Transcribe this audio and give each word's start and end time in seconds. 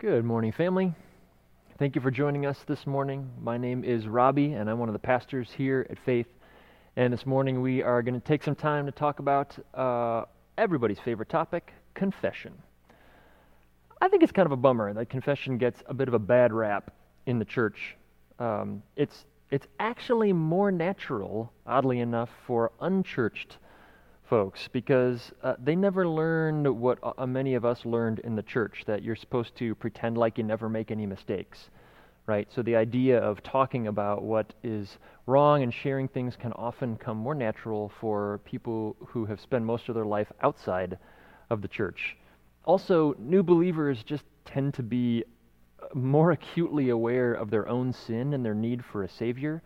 Good 0.00 0.24
morning, 0.24 0.50
family. 0.50 0.94
Thank 1.78 1.94
you 1.94 2.00
for 2.00 2.10
joining 2.10 2.46
us 2.46 2.56
this 2.66 2.86
morning. 2.86 3.28
My 3.38 3.58
name 3.58 3.84
is 3.84 4.08
Robbie, 4.08 4.54
and 4.54 4.70
I'm 4.70 4.78
one 4.78 4.88
of 4.88 4.94
the 4.94 4.98
pastors 4.98 5.50
here 5.54 5.86
at 5.90 5.98
Faith. 6.06 6.26
And 6.96 7.12
this 7.12 7.26
morning 7.26 7.60
we 7.60 7.82
are 7.82 8.00
going 8.00 8.18
to 8.18 8.26
take 8.26 8.42
some 8.42 8.54
time 8.54 8.86
to 8.86 8.92
talk 8.92 9.18
about 9.18 9.54
uh, 9.74 10.24
everybody's 10.56 10.98
favorite 11.00 11.28
topic 11.28 11.74
confession. 11.92 12.54
I 14.00 14.08
think 14.08 14.22
it's 14.22 14.32
kind 14.32 14.46
of 14.46 14.52
a 14.52 14.56
bummer 14.56 14.90
that 14.94 15.10
confession 15.10 15.58
gets 15.58 15.82
a 15.84 15.92
bit 15.92 16.08
of 16.08 16.14
a 16.14 16.18
bad 16.18 16.50
rap 16.50 16.94
in 17.26 17.38
the 17.38 17.44
church. 17.44 17.94
Um, 18.38 18.82
it's, 18.96 19.26
it's 19.50 19.66
actually 19.80 20.32
more 20.32 20.72
natural, 20.72 21.52
oddly 21.66 22.00
enough, 22.00 22.30
for 22.46 22.72
unchurched 22.80 23.58
folks 24.30 24.68
because 24.72 25.32
uh, 25.42 25.54
they 25.62 25.76
never 25.76 26.08
learned 26.08 26.66
what 26.66 26.98
uh, 27.02 27.26
many 27.26 27.54
of 27.54 27.66
us 27.66 27.84
learned 27.84 28.20
in 28.20 28.34
the 28.36 28.42
church 28.42 28.84
that 28.86 29.02
you're 29.02 29.16
supposed 29.16 29.54
to 29.56 29.74
pretend 29.74 30.16
like 30.16 30.38
you 30.38 30.44
never 30.44 30.70
make 30.70 30.90
any 30.90 31.04
mistakes 31.04 31.68
right? 32.30 32.46
So 32.54 32.62
the 32.62 32.76
idea 32.76 33.18
of 33.18 33.42
talking 33.42 33.88
about 33.88 34.22
what 34.22 34.54
is 34.62 34.98
wrong 35.26 35.64
and 35.64 35.74
sharing 35.74 36.06
things 36.06 36.36
can 36.36 36.52
often 36.52 36.96
come 36.96 37.16
more 37.16 37.34
natural 37.34 37.90
for 38.00 38.40
people 38.44 38.94
who 39.04 39.24
have 39.24 39.40
spent 39.40 39.64
most 39.64 39.88
of 39.88 39.96
their 39.96 40.04
life 40.04 40.30
outside 40.40 40.96
of 41.50 41.60
the 41.60 41.66
church. 41.66 42.16
Also 42.64 43.16
new 43.18 43.42
believers 43.42 44.04
just 44.04 44.22
tend 44.44 44.74
to 44.74 44.82
be 44.84 45.24
uh, 45.82 45.86
more 45.92 46.30
acutely 46.30 46.90
aware 46.90 47.32
of 47.32 47.50
their 47.50 47.68
own 47.68 47.92
sin 47.92 48.32
and 48.32 48.44
their 48.44 48.54
need 48.54 48.84
for 48.84 49.02
a 49.02 49.08
savior. 49.08 49.60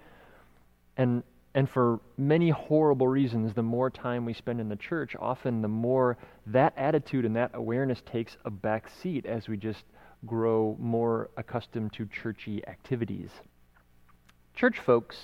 And 0.96 1.22
and 1.54 1.70
for 1.70 2.00
many 2.16 2.50
horrible 2.50 3.06
reasons, 3.06 3.54
the 3.54 3.62
more 3.62 3.88
time 3.88 4.24
we 4.24 4.34
spend 4.34 4.60
in 4.60 4.68
the 4.68 4.76
church, 4.76 5.14
often 5.20 5.62
the 5.62 5.68
more 5.68 6.16
that 6.46 6.74
attitude 6.77 7.24
and 7.24 7.36
that 7.36 7.52
awareness 7.54 8.02
takes 8.04 8.36
a 8.44 8.50
back 8.50 8.90
seat 9.02 9.24
as 9.24 9.48
we 9.48 9.56
just 9.56 9.84
grow 10.27 10.77
more 10.80 11.30
accustomed 11.36 11.92
to 11.92 12.06
churchy 12.06 12.66
activities. 12.66 13.30
Church 14.55 14.80
folks 14.84 15.16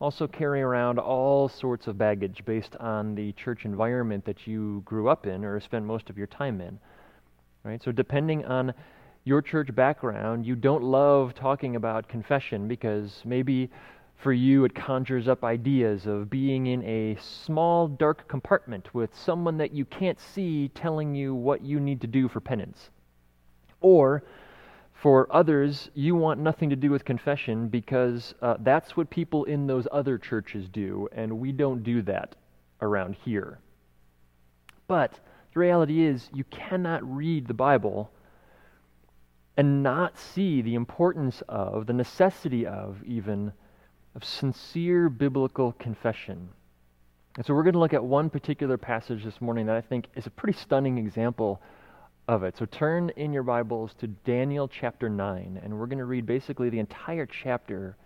also 0.00 0.26
carry 0.26 0.62
around 0.62 0.98
all 0.98 1.46
sorts 1.48 1.86
of 1.86 1.98
baggage 1.98 2.42
based 2.46 2.74
on 2.76 3.14
the 3.14 3.32
church 3.32 3.66
environment 3.66 4.24
that 4.24 4.46
you 4.46 4.80
grew 4.86 5.10
up 5.10 5.26
in 5.26 5.44
or 5.44 5.60
spent 5.60 5.84
most 5.84 6.08
of 6.08 6.16
your 6.16 6.26
time 6.26 6.62
in. 6.62 6.78
Right? 7.64 7.82
So 7.82 7.92
depending 7.92 8.46
on 8.46 8.72
your 9.24 9.42
church 9.42 9.74
background, 9.74 10.46
you 10.46 10.56
don't 10.56 10.82
love 10.82 11.34
talking 11.34 11.76
about 11.76 12.08
confession 12.08 12.66
because 12.66 13.20
maybe 13.26 13.70
for 14.20 14.32
you, 14.32 14.64
it 14.64 14.74
conjures 14.74 15.28
up 15.28 15.44
ideas 15.44 16.06
of 16.06 16.28
being 16.28 16.66
in 16.66 16.82
a 16.84 17.16
small, 17.20 17.88
dark 17.88 18.28
compartment 18.28 18.94
with 18.94 19.16
someone 19.16 19.56
that 19.56 19.72
you 19.72 19.86
can't 19.86 20.20
see 20.20 20.68
telling 20.74 21.14
you 21.14 21.34
what 21.34 21.62
you 21.62 21.80
need 21.80 22.02
to 22.02 22.06
do 22.06 22.28
for 22.28 22.40
penance. 22.40 22.90
Or, 23.80 24.22
for 24.92 25.26
others, 25.34 25.88
you 25.94 26.14
want 26.14 26.38
nothing 26.38 26.68
to 26.68 26.76
do 26.76 26.90
with 26.90 27.04
confession 27.04 27.68
because 27.68 28.34
uh, 28.42 28.56
that's 28.60 28.94
what 28.94 29.08
people 29.08 29.44
in 29.44 29.66
those 29.66 29.88
other 29.90 30.18
churches 30.18 30.68
do, 30.68 31.08
and 31.12 31.40
we 31.40 31.50
don't 31.50 31.82
do 31.82 32.02
that 32.02 32.36
around 32.82 33.16
here. 33.24 33.58
But 34.86 35.18
the 35.54 35.60
reality 35.60 36.04
is, 36.04 36.28
you 36.34 36.44
cannot 36.44 37.02
read 37.02 37.48
the 37.48 37.54
Bible 37.54 38.10
and 39.56 39.82
not 39.82 40.18
see 40.18 40.60
the 40.60 40.74
importance 40.74 41.42
of, 41.48 41.86
the 41.86 41.94
necessity 41.94 42.66
of, 42.66 43.02
even 43.04 43.52
of 44.14 44.24
sincere 44.24 45.08
biblical 45.08 45.72
confession. 45.72 46.48
And 47.36 47.46
so 47.46 47.54
we're 47.54 47.62
going 47.62 47.74
to 47.74 47.78
look 47.78 47.94
at 47.94 48.04
one 48.04 48.28
particular 48.28 48.76
passage 48.76 49.24
this 49.24 49.40
morning 49.40 49.66
that 49.66 49.76
I 49.76 49.80
think 49.80 50.08
is 50.16 50.26
a 50.26 50.30
pretty 50.30 50.58
stunning 50.58 50.98
example 50.98 51.62
of 52.26 52.42
it. 52.42 52.56
So 52.56 52.64
turn 52.64 53.10
in 53.16 53.32
your 53.32 53.42
Bibles 53.42 53.94
to 54.00 54.08
Daniel 54.08 54.68
chapter 54.68 55.08
9, 55.08 55.60
and 55.62 55.78
we're 55.78 55.86
going 55.86 55.98
to 55.98 56.04
read 56.04 56.26
basically 56.26 56.70
the 56.70 56.78
entire 56.78 57.26
chapter. 57.26 57.96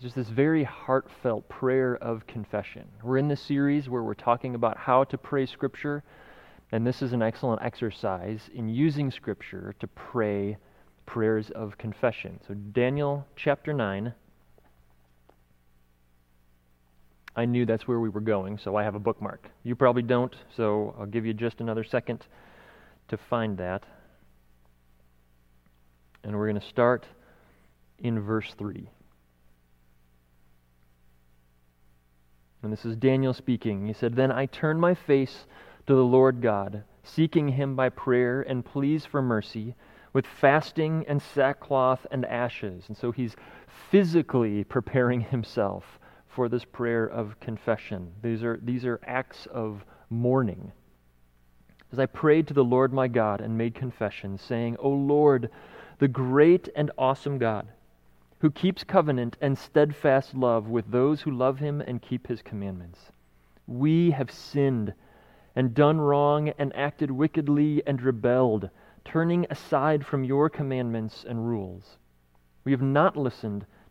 Just 0.00 0.14
this 0.14 0.28
very 0.28 0.62
heartfelt 0.62 1.48
prayer 1.48 1.96
of 1.96 2.26
confession. 2.26 2.86
We're 3.02 3.18
in 3.18 3.26
this 3.26 3.40
series 3.40 3.88
where 3.88 4.02
we're 4.02 4.14
talking 4.14 4.54
about 4.54 4.76
how 4.76 5.02
to 5.04 5.18
pray 5.18 5.44
Scripture, 5.44 6.04
and 6.70 6.86
this 6.86 7.02
is 7.02 7.12
an 7.12 7.22
excellent 7.22 7.62
exercise 7.62 8.48
in 8.54 8.68
using 8.68 9.10
Scripture 9.10 9.74
to 9.80 9.86
pray 9.88 10.56
prayers 11.06 11.50
of 11.50 11.78
confession. 11.78 12.38
So, 12.46 12.54
Daniel 12.54 13.26
chapter 13.34 13.72
9, 13.72 14.14
I 17.38 17.44
knew 17.44 17.64
that's 17.64 17.86
where 17.86 18.00
we 18.00 18.08
were 18.08 18.20
going, 18.20 18.58
so 18.58 18.74
I 18.74 18.82
have 18.82 18.96
a 18.96 18.98
bookmark. 18.98 19.48
You 19.62 19.76
probably 19.76 20.02
don't, 20.02 20.34
so 20.56 20.92
I'll 20.98 21.06
give 21.06 21.24
you 21.24 21.32
just 21.32 21.60
another 21.60 21.84
second 21.84 22.26
to 23.06 23.16
find 23.16 23.56
that. 23.58 23.84
And 26.24 26.36
we're 26.36 26.48
going 26.48 26.60
to 26.60 26.66
start 26.66 27.06
in 28.00 28.18
verse 28.18 28.52
3. 28.58 28.90
And 32.64 32.72
this 32.72 32.84
is 32.84 32.96
Daniel 32.96 33.32
speaking. 33.32 33.86
He 33.86 33.92
said, 33.92 34.16
Then 34.16 34.32
I 34.32 34.46
turned 34.46 34.80
my 34.80 34.94
face 34.94 35.46
to 35.86 35.94
the 35.94 36.04
Lord 36.04 36.42
God, 36.42 36.82
seeking 37.04 37.50
him 37.50 37.76
by 37.76 37.88
prayer 37.90 38.42
and 38.42 38.64
pleas 38.64 39.06
for 39.06 39.22
mercy, 39.22 39.76
with 40.12 40.26
fasting 40.26 41.04
and 41.06 41.22
sackcloth 41.22 42.04
and 42.10 42.24
ashes. 42.24 42.86
And 42.88 42.96
so 42.96 43.12
he's 43.12 43.36
physically 43.92 44.64
preparing 44.64 45.20
himself 45.30 45.97
for 46.38 46.48
this 46.48 46.64
prayer 46.64 47.04
of 47.04 47.40
confession. 47.40 48.12
These 48.22 48.44
are, 48.44 48.60
these 48.62 48.84
are 48.84 49.00
acts 49.04 49.46
of 49.46 49.84
mourning. 50.08 50.70
As 51.90 51.98
I 51.98 52.06
prayed 52.06 52.46
to 52.46 52.54
the 52.54 52.62
Lord 52.62 52.92
my 52.92 53.08
God 53.08 53.40
and 53.40 53.58
made 53.58 53.74
confession, 53.74 54.38
saying, 54.38 54.76
O 54.78 54.88
Lord, 54.88 55.50
the 55.98 56.06
great 56.06 56.68
and 56.76 56.92
awesome 56.96 57.38
God, 57.38 57.66
who 58.38 58.52
keeps 58.52 58.84
covenant 58.84 59.36
and 59.40 59.58
steadfast 59.58 60.32
love 60.32 60.68
with 60.68 60.92
those 60.92 61.22
who 61.22 61.32
love 61.32 61.58
him 61.58 61.80
and 61.80 62.00
keep 62.00 62.28
his 62.28 62.40
commandments. 62.40 63.00
We 63.66 64.12
have 64.12 64.30
sinned 64.30 64.94
and 65.56 65.74
done 65.74 66.00
wrong 66.00 66.50
and 66.50 66.72
acted 66.76 67.10
wickedly 67.10 67.82
and 67.84 68.00
rebelled, 68.00 68.70
turning 69.04 69.44
aside 69.50 70.06
from 70.06 70.22
your 70.22 70.48
commandments 70.48 71.24
and 71.28 71.48
rules. 71.48 71.98
We 72.62 72.70
have 72.70 72.80
not 72.80 73.16
listened 73.16 73.66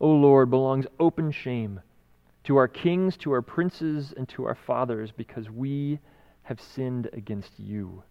O 0.00 0.10
Lord, 0.10 0.50
belongs 0.50 0.86
open 1.00 1.32
shame 1.32 1.80
to 2.44 2.56
our 2.56 2.68
kings, 2.68 3.16
to 3.18 3.32
our 3.32 3.42
princes, 3.42 4.14
and 4.16 4.28
to 4.28 4.44
our 4.44 4.54
fathers, 4.54 5.12
because 5.12 5.50
we 5.50 5.98
have 6.42 6.60
sinned 6.60 7.10
against 7.12 7.58
you. 7.58 8.02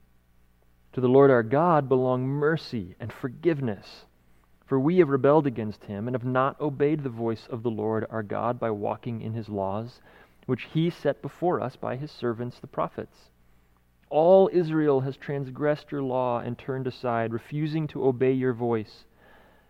To 0.94 1.02
the 1.02 1.08
Lord 1.08 1.32
our 1.32 1.44
God 1.44 1.88
belong 1.88 2.28
mercy 2.28 2.96
and 3.00 3.12
forgiveness, 3.12 4.06
for 4.66 4.80
we 4.80 4.98
have 4.98 5.10
rebelled 5.10 5.48
against 5.48 5.86
him 5.86 6.08
and 6.08 6.14
have 6.14 6.26
not 6.26 6.60
obeyed 6.60 7.04
the 7.04 7.10
voice 7.10 7.48
of 7.48 7.64
the 7.64 7.72
Lord 7.72 8.06
our 8.10 8.22
God 8.22 8.60
by 8.60 8.70
walking 8.70 9.22
in 9.22 9.34
his 9.34 9.48
laws, 9.48 10.02
which 10.46 10.68
he 10.74 10.90
set 10.90 11.22
before 11.22 11.62
us 11.62 11.76
by 11.76 11.96
his 11.96 12.12
servants 12.12 12.60
the 12.60 12.68
prophets. 12.68 13.30
All 14.10 14.50
Israel 14.54 15.02
has 15.02 15.18
transgressed 15.18 15.92
your 15.92 16.02
law 16.02 16.40
and 16.40 16.58
turned 16.58 16.86
aside, 16.86 17.34
refusing 17.34 17.88
to 17.88 18.06
obey 18.06 18.34
your 18.34 18.54
voice 18.54 19.06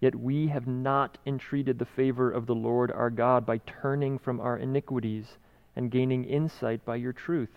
Yet 0.00 0.14
we 0.14 0.48
have 0.48 0.66
not 0.66 1.18
entreated 1.26 1.78
the 1.78 1.86
favor 1.86 2.30
of 2.30 2.46
the 2.46 2.54
Lord 2.54 2.90
our 2.92 3.10
God 3.10 3.46
by 3.46 3.58
turning 3.58 4.18
from 4.18 4.40
our 4.40 4.58
iniquities 4.58 5.26
and 5.74 5.90
gaining 5.90 6.24
insight 6.24 6.84
by 6.84 6.96
your 6.96 7.12
truth. 7.12 7.50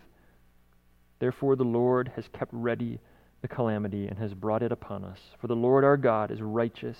Therefore, 1.19 1.55
the 1.55 1.63
Lord 1.63 2.11
has 2.15 2.29
kept 2.29 2.53
ready 2.53 2.99
the 3.41 3.47
calamity 3.47 4.07
and 4.07 4.17
has 4.19 4.33
brought 4.33 4.63
it 4.63 4.71
upon 4.71 5.03
us. 5.03 5.19
For 5.39 5.47
the 5.47 5.55
Lord 5.55 5.83
our 5.83 5.97
God 5.97 6.31
is 6.31 6.41
righteous 6.41 6.97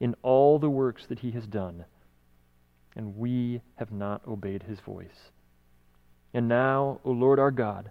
in 0.00 0.14
all 0.22 0.58
the 0.58 0.70
works 0.70 1.06
that 1.08 1.18
he 1.18 1.30
has 1.32 1.46
done, 1.46 1.84
and 2.96 3.16
we 3.16 3.60
have 3.76 3.90
not 3.90 4.26
obeyed 4.26 4.62
his 4.62 4.80
voice. 4.80 5.30
And 6.32 6.48
now, 6.48 7.00
O 7.04 7.10
Lord 7.10 7.38
our 7.38 7.50
God, 7.50 7.90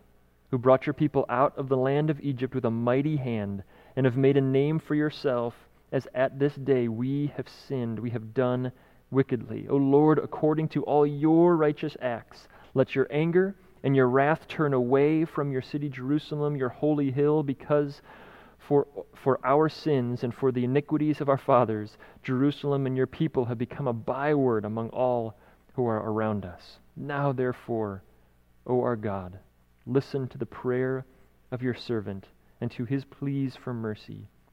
who 0.50 0.58
brought 0.58 0.86
your 0.86 0.94
people 0.94 1.26
out 1.30 1.58
of 1.58 1.70
the 1.70 1.78
land 1.78 2.10
of 2.10 2.22
Egypt 2.22 2.56
with 2.56 2.66
a 2.66 2.72
mighty 2.72 3.18
hand, 3.18 3.64
and 3.96 4.06
have 4.06 4.16
made 4.16 4.38
a 4.38 4.42
name 4.42 4.80
for 4.80 4.96
yourself, 4.96 5.54
as 5.92 6.08
at 6.14 6.40
this 6.40 6.56
day 6.56 6.88
we 6.88 7.32
have 7.38 7.48
sinned, 7.48 8.00
we 8.00 8.10
have 8.10 8.34
done 8.34 8.72
wickedly. 9.12 9.68
O 9.70 9.76
Lord, 9.76 10.20
according 10.20 10.70
to 10.70 10.84
all 10.84 11.06
your 11.06 11.56
righteous 11.56 11.96
acts, 12.02 12.48
let 12.74 12.96
your 12.96 13.08
anger 13.10 13.56
and 13.84 13.96
your 13.96 14.10
wrath 14.10 14.48
turn 14.48 14.74
away 14.74 15.24
from 15.24 15.52
your 15.52 15.62
city 15.62 15.90
Jerusalem, 15.90 16.56
your 16.56 16.70
holy 16.70 17.12
hill, 17.12 17.44
because 17.44 18.02
for, 18.68 18.88
for 19.24 19.40
our 19.46 19.70
sins 19.70 20.24
and 20.24 20.34
for 20.34 20.52
the 20.52 20.66
iniquities 20.66 21.22
of 21.22 21.30
our 21.30 21.38
fathers, 21.38 21.98
Jerusalem 22.24 22.86
and 22.86 22.98
your 22.98 23.08
people 23.08 23.46
have 23.46 23.58
become 23.58 23.88
a 23.88 23.94
byword 23.94 24.66
among 24.66 24.90
all 24.90 25.38
who 25.74 25.86
are 25.86 26.12
around 26.12 26.44
us. 26.44 26.80
Now, 26.96 27.32
therefore, 27.32 28.04
O 28.66 28.82
our 28.82 28.96
God, 28.98 29.40
listen 29.86 30.28
to 30.30 30.38
the 30.38 30.46
prayer 30.46 31.06
of 31.52 31.62
your 31.62 31.76
servant 31.76 32.26
and 32.60 32.70
to 32.72 32.84
his 32.84 33.06
pleas 33.06 33.56
for 33.56 33.74
mercy. 33.74 34.28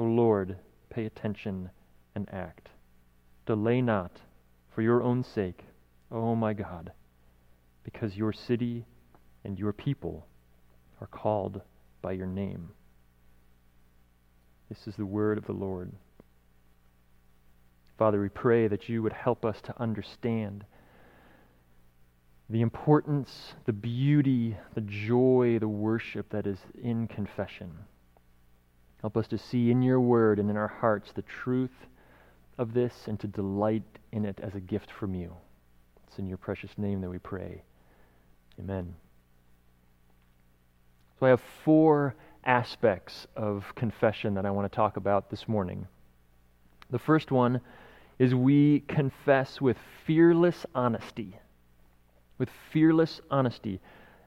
O 0.00 0.04
Lord, 0.04 0.56
pay 0.88 1.04
attention 1.04 1.68
and 2.14 2.26
act. 2.32 2.70
Delay 3.44 3.82
not 3.82 4.18
for 4.74 4.80
your 4.80 5.02
own 5.02 5.22
sake, 5.22 5.66
O 6.10 6.34
my 6.34 6.54
God, 6.54 6.92
because 7.84 8.16
your 8.16 8.32
city 8.32 8.86
and 9.44 9.58
your 9.58 9.74
people 9.74 10.26
are 11.02 11.06
called 11.06 11.60
by 12.00 12.12
your 12.12 12.26
name. 12.26 12.70
This 14.70 14.86
is 14.86 14.96
the 14.96 15.04
word 15.04 15.36
of 15.36 15.44
the 15.44 15.52
Lord. 15.52 15.92
Father, 17.98 18.22
we 18.22 18.30
pray 18.30 18.68
that 18.68 18.88
you 18.88 19.02
would 19.02 19.12
help 19.12 19.44
us 19.44 19.60
to 19.64 19.78
understand 19.78 20.64
the 22.48 22.62
importance, 22.62 23.52
the 23.66 23.74
beauty, 23.74 24.56
the 24.74 24.80
joy, 24.80 25.58
the 25.58 25.68
worship 25.68 26.30
that 26.30 26.46
is 26.46 26.60
in 26.82 27.06
confession. 27.06 27.70
Help 29.00 29.16
us 29.16 29.26
to 29.28 29.38
see 29.38 29.70
in 29.70 29.82
your 29.82 30.00
word 30.00 30.38
and 30.38 30.50
in 30.50 30.56
our 30.56 30.68
hearts 30.68 31.12
the 31.12 31.22
truth 31.22 31.86
of 32.58 32.74
this 32.74 33.06
and 33.06 33.18
to 33.20 33.26
delight 33.26 33.82
in 34.12 34.24
it 34.24 34.38
as 34.42 34.54
a 34.54 34.60
gift 34.60 34.90
from 34.90 35.14
you. 35.14 35.34
It's 36.06 36.18
in 36.18 36.26
your 36.26 36.36
precious 36.36 36.70
name 36.76 37.00
that 37.00 37.08
we 37.08 37.18
pray. 37.18 37.62
Amen. 38.58 38.94
So 41.18 41.26
I 41.26 41.30
have 41.30 41.42
four 41.64 42.14
aspects 42.44 43.26
of 43.36 43.64
confession 43.74 44.34
that 44.34 44.44
I 44.44 44.50
want 44.50 44.70
to 44.70 44.74
talk 44.74 44.96
about 44.96 45.30
this 45.30 45.48
morning. 45.48 45.86
The 46.90 46.98
first 46.98 47.30
one 47.30 47.60
is 48.18 48.34
we 48.34 48.80
confess 48.80 49.60
with 49.60 49.76
fearless 50.06 50.66
honesty. 50.74 51.38
With 52.36 52.50
fearless 52.70 53.20
honesty. 53.30 53.80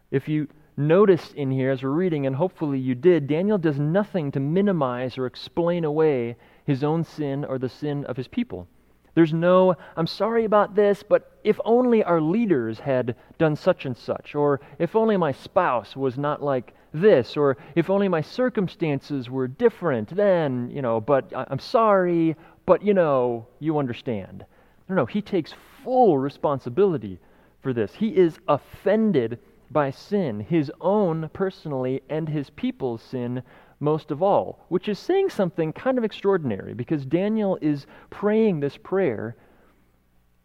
If 0.09 0.27
you 0.27 0.47
noticed 0.75 1.33
in 1.35 1.51
here 1.51 1.71
as 1.71 1.83
we're 1.83 1.89
reading, 1.89 2.25
and 2.25 2.35
hopefully 2.35 2.79
you 2.79 2.95
did, 2.95 3.27
Daniel 3.27 3.57
does 3.57 3.79
nothing 3.79 4.31
to 4.31 4.39
minimize 4.39 5.17
or 5.17 5.25
explain 5.25 5.83
away 5.83 6.35
his 6.65 6.83
own 6.83 7.03
sin 7.03 7.45
or 7.45 7.57
the 7.57 7.69
sin 7.69 8.05
of 8.05 8.17
his 8.17 8.27
people. 8.27 8.67
There's 9.15 9.33
no, 9.33 9.75
I'm 9.95 10.07
sorry 10.07 10.45
about 10.45 10.73
this, 10.73 11.03
but 11.03 11.37
if 11.43 11.59
only 11.65 12.03
our 12.03 12.19
leaders 12.19 12.79
had 12.79 13.15
done 13.37 13.55
such 13.55 13.85
and 13.85 13.95
such, 13.95 14.33
or 14.33 14.59
if 14.79 14.95
only 14.95 15.17
my 15.17 15.31
spouse 15.31 15.95
was 15.95 16.17
not 16.17 16.41
like 16.41 16.73
this, 16.93 17.37
or 17.37 17.57
if 17.75 17.89
only 17.89 18.07
my 18.07 18.21
circumstances 18.21 19.29
were 19.29 19.47
different, 19.47 20.15
then, 20.15 20.69
you 20.71 20.81
know, 20.81 20.99
but 20.99 21.31
I'm 21.35 21.59
sorry, 21.59 22.35
but, 22.65 22.83
you 22.83 22.93
know, 22.95 23.47
you 23.59 23.77
understand. 23.77 24.45
No, 24.89 24.95
no, 24.95 25.05
he 25.05 25.21
takes 25.21 25.53
full 25.83 26.17
responsibility 26.17 27.19
for 27.61 27.71
this. 27.71 27.93
He 27.93 28.09
is 28.09 28.39
offended 28.47 29.37
by 29.73 29.89
sin, 29.89 30.39
his 30.39 30.71
own 30.79 31.29
personally 31.33 32.01
and 32.09 32.29
his 32.29 32.49
people's 32.51 33.01
sin 33.01 33.43
most 33.79 34.11
of 34.11 34.23
all, 34.23 34.65
which 34.69 34.87
is 34.87 34.97
saying 34.97 35.29
something 35.29 35.73
kind 35.73 35.97
of 35.97 36.03
extraordinary 36.03 36.73
because 36.73 37.05
Daniel 37.05 37.57
is 37.61 37.85
praying 38.09 38.59
this 38.59 38.77
prayer 38.77 39.35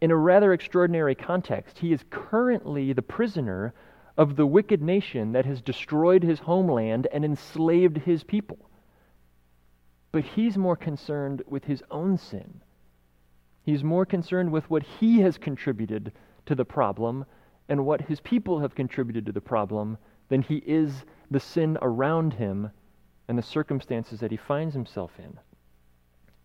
in 0.01 0.11
a 0.11 0.17
rather 0.17 0.53
extraordinary 0.53 1.15
context. 1.15 1.79
He 1.79 1.93
is 1.93 2.05
currently 2.11 2.93
the 2.93 3.03
prisoner 3.03 3.75
of 4.17 4.35
the 4.35 4.47
wicked 4.47 4.83
nation 4.83 5.33
that 5.33 5.47
has 5.47 5.63
destroyed 5.63 6.23
his 6.23 6.41
homeland 6.41 7.07
and 7.13 7.25
enslaved 7.25 7.99
his 7.99 8.25
people. 8.25 8.59
But 10.11 10.25
he's 10.25 10.57
more 10.57 10.77
concerned 10.77 11.43
with 11.47 11.65
his 11.65 11.83
own 11.91 12.19
sin. 12.19 12.61
He's 13.63 13.85
more 13.85 14.07
concerned 14.07 14.51
with 14.51 14.69
what 14.71 14.83
he 14.83 15.21
has 15.21 15.39
contributed 15.39 16.13
to 16.47 16.55
the 16.55 16.65
problem 16.65 17.27
and 17.69 17.85
what 17.85 18.03
his 18.03 18.21
people 18.21 18.61
have 18.61 18.75
contributed 18.75 19.27
to 19.27 19.33
the 19.33 19.41
problem 19.41 19.99
than 20.29 20.43
he 20.43 20.57
is 20.67 21.05
the 21.31 21.41
sin 21.41 21.79
around 21.83 22.35
him 22.35 22.71
and 23.29 23.37
the 23.37 23.43
circumstances 23.43 24.21
that 24.21 24.31
he 24.31 24.37
finds 24.37 24.75
himself 24.75 25.13
in. 25.19 25.39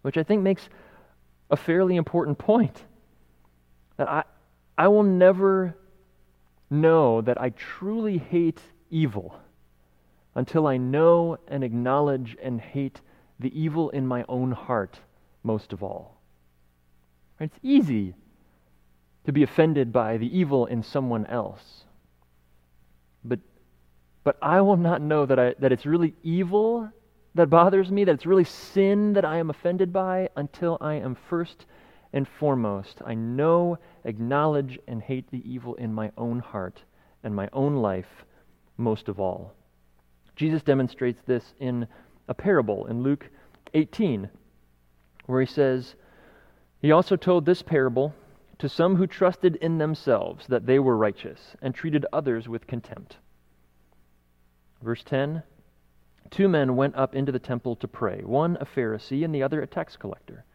Which 0.02 0.18
I 0.18 0.24
think 0.24 0.42
makes 0.42 0.68
a 1.50 1.56
fairly 1.56 1.96
important 1.96 2.38
point. 2.38 2.84
That 3.98 4.10
I, 4.10 4.24
I 4.78 4.88
will 4.88 5.04
never 5.04 5.76
know 6.70 7.22
that 7.22 7.40
I 7.40 7.52
truly 7.52 8.18
hate 8.18 8.62
evil 8.90 9.40
until 10.36 10.68
I 10.68 10.78
know 10.78 11.38
and 11.48 11.64
acknowledge 11.64 12.36
and 12.42 12.60
hate 12.60 13.00
the 13.40 13.58
evil 13.58 13.90
in 13.92 14.08
my 14.08 14.26
own 14.28 14.52
heart 14.52 15.00
most 15.44 15.74
of 15.74 15.84
all. 15.84 16.20
It's 17.40 17.58
easy 17.62 18.16
to 19.26 19.32
be 19.32 19.44
offended 19.44 19.92
by 19.92 20.18
the 20.18 20.38
evil 20.38 20.66
in 20.66 20.84
someone 20.84 21.26
else. 21.28 21.86
But 23.24 23.40
but 24.24 24.38
I 24.42 24.62
will 24.62 24.78
not 24.78 25.02
know 25.02 25.26
that, 25.26 25.38
I, 25.38 25.54
that 25.60 25.72
it's 25.72 25.86
really 25.86 26.14
evil 26.24 26.90
that 27.36 27.50
bothers 27.50 27.92
me, 27.92 28.04
that 28.04 28.14
it's 28.14 28.26
really 28.26 28.44
sin 28.44 29.14
that 29.14 29.26
I 29.26 29.38
am 29.38 29.50
offended 29.50 29.92
by, 29.92 30.30
until 30.36 30.78
I 30.80 30.96
am 30.96 31.16
first 31.30 31.66
and 32.14 32.28
foremost, 32.28 33.02
I 33.04 33.16
know, 33.16 33.80
acknowledge, 34.06 34.78
and 34.88 35.02
hate 35.02 35.30
the 35.32 35.42
evil 35.52 35.74
in 35.76 35.92
my 35.92 36.12
own 36.16 36.40
heart 36.40 36.84
and 37.24 37.36
my 37.36 37.50
own 37.52 37.78
life 37.78 38.26
most 38.78 39.10
of 39.10 39.20
all. 39.20 39.54
Jesus 40.36 40.62
demonstrates 40.62 41.22
this 41.26 41.56
in 41.60 41.88
a 42.28 42.34
parable 42.34 42.86
in 42.86 43.02
Luke 43.02 43.30
18, 43.74 44.30
where 45.26 45.42
he 45.42 45.48
says, 45.48 45.96
He 46.82 46.92
also 46.92 47.16
told 47.16 47.46
this 47.46 47.64
parable 47.64 48.14
to 48.60 48.70
some 48.70 48.96
who 48.96 49.08
trusted 49.08 49.56
in 49.58 49.78
themselves 49.78 50.48
that 50.48 50.66
they 50.66 50.80
were 50.80 50.98
righteous 50.98 51.56
and 51.62 51.74
treated 51.74 52.06
others 52.14 52.48
with 52.48 52.68
contempt. 52.68 53.18
Verse 54.82 55.04
10 55.04 55.44
Two 56.30 56.48
men 56.48 56.76
went 56.76 56.96
up 56.96 57.14
into 57.14 57.32
the 57.32 57.40
temple 57.40 57.76
to 57.76 57.88
pray, 57.88 58.22
one 58.24 58.58
a 58.60 58.66
Pharisee 58.66 59.24
and 59.24 59.34
the 59.36 59.44
other 59.44 59.62
a 59.62 59.68
tax 59.68 59.96
collector. 59.96 60.46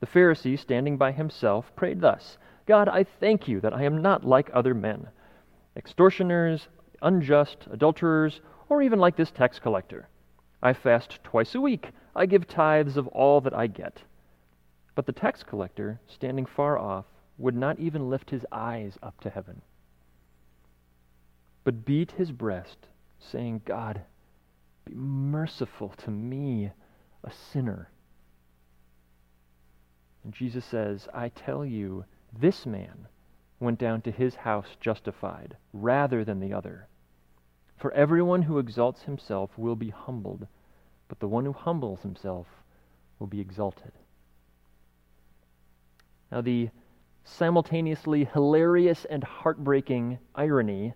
The 0.00 0.06
Pharisee, 0.06 0.58
standing 0.58 0.96
by 0.96 1.12
himself, 1.12 1.70
prayed 1.76 2.00
thus 2.00 2.36
God, 2.66 2.88
I 2.88 3.04
thank 3.04 3.46
you 3.46 3.60
that 3.60 3.74
I 3.74 3.82
am 3.82 4.02
not 4.02 4.24
like 4.24 4.50
other 4.52 4.74
men, 4.74 5.08
extortioners, 5.76 6.68
unjust, 7.02 7.66
adulterers, 7.70 8.40
or 8.68 8.82
even 8.82 8.98
like 8.98 9.16
this 9.16 9.30
tax 9.30 9.58
collector. 9.58 10.08
I 10.62 10.72
fast 10.72 11.22
twice 11.22 11.54
a 11.54 11.60
week. 11.60 11.90
I 12.16 12.26
give 12.26 12.48
tithes 12.48 12.96
of 12.96 13.06
all 13.08 13.40
that 13.42 13.54
I 13.54 13.66
get. 13.66 14.02
But 14.94 15.06
the 15.06 15.12
tax 15.12 15.42
collector, 15.42 16.00
standing 16.06 16.46
far 16.46 16.78
off, 16.78 17.04
would 17.38 17.54
not 17.54 17.78
even 17.78 18.08
lift 18.08 18.30
his 18.30 18.46
eyes 18.52 18.98
up 19.02 19.20
to 19.20 19.30
heaven, 19.30 19.62
but 21.64 21.84
beat 21.84 22.12
his 22.12 22.30
breast 22.30 22.86
saying, 23.18 23.62
God, 23.64 24.02
be 24.84 24.94
merciful 24.94 25.94
to 26.04 26.10
me, 26.10 26.70
a 27.22 27.30
sinner. 27.52 27.90
And 30.22 30.32
Jesus 30.32 30.64
says, 30.64 31.08
I 31.12 31.28
tell 31.28 31.64
you, 31.64 32.04
this 32.38 32.66
man 32.66 33.08
went 33.60 33.78
down 33.78 34.02
to 34.02 34.10
his 34.10 34.34
house 34.34 34.76
justified 34.80 35.56
rather 35.72 36.24
than 36.24 36.40
the 36.40 36.52
other. 36.52 36.88
For 37.76 37.92
everyone 37.92 38.42
who 38.42 38.58
exalts 38.58 39.02
himself 39.02 39.50
will 39.56 39.76
be 39.76 39.90
humbled, 39.90 40.46
but 41.08 41.20
the 41.20 41.28
one 41.28 41.44
who 41.44 41.52
humbles 41.52 42.00
himself 42.00 42.46
will 43.18 43.26
be 43.26 43.40
exalted. 43.40 43.92
Now, 46.30 46.40
the 46.40 46.70
simultaneously 47.24 48.28
hilarious 48.32 49.06
and 49.08 49.24
heartbreaking 49.24 50.18
irony 50.34 50.94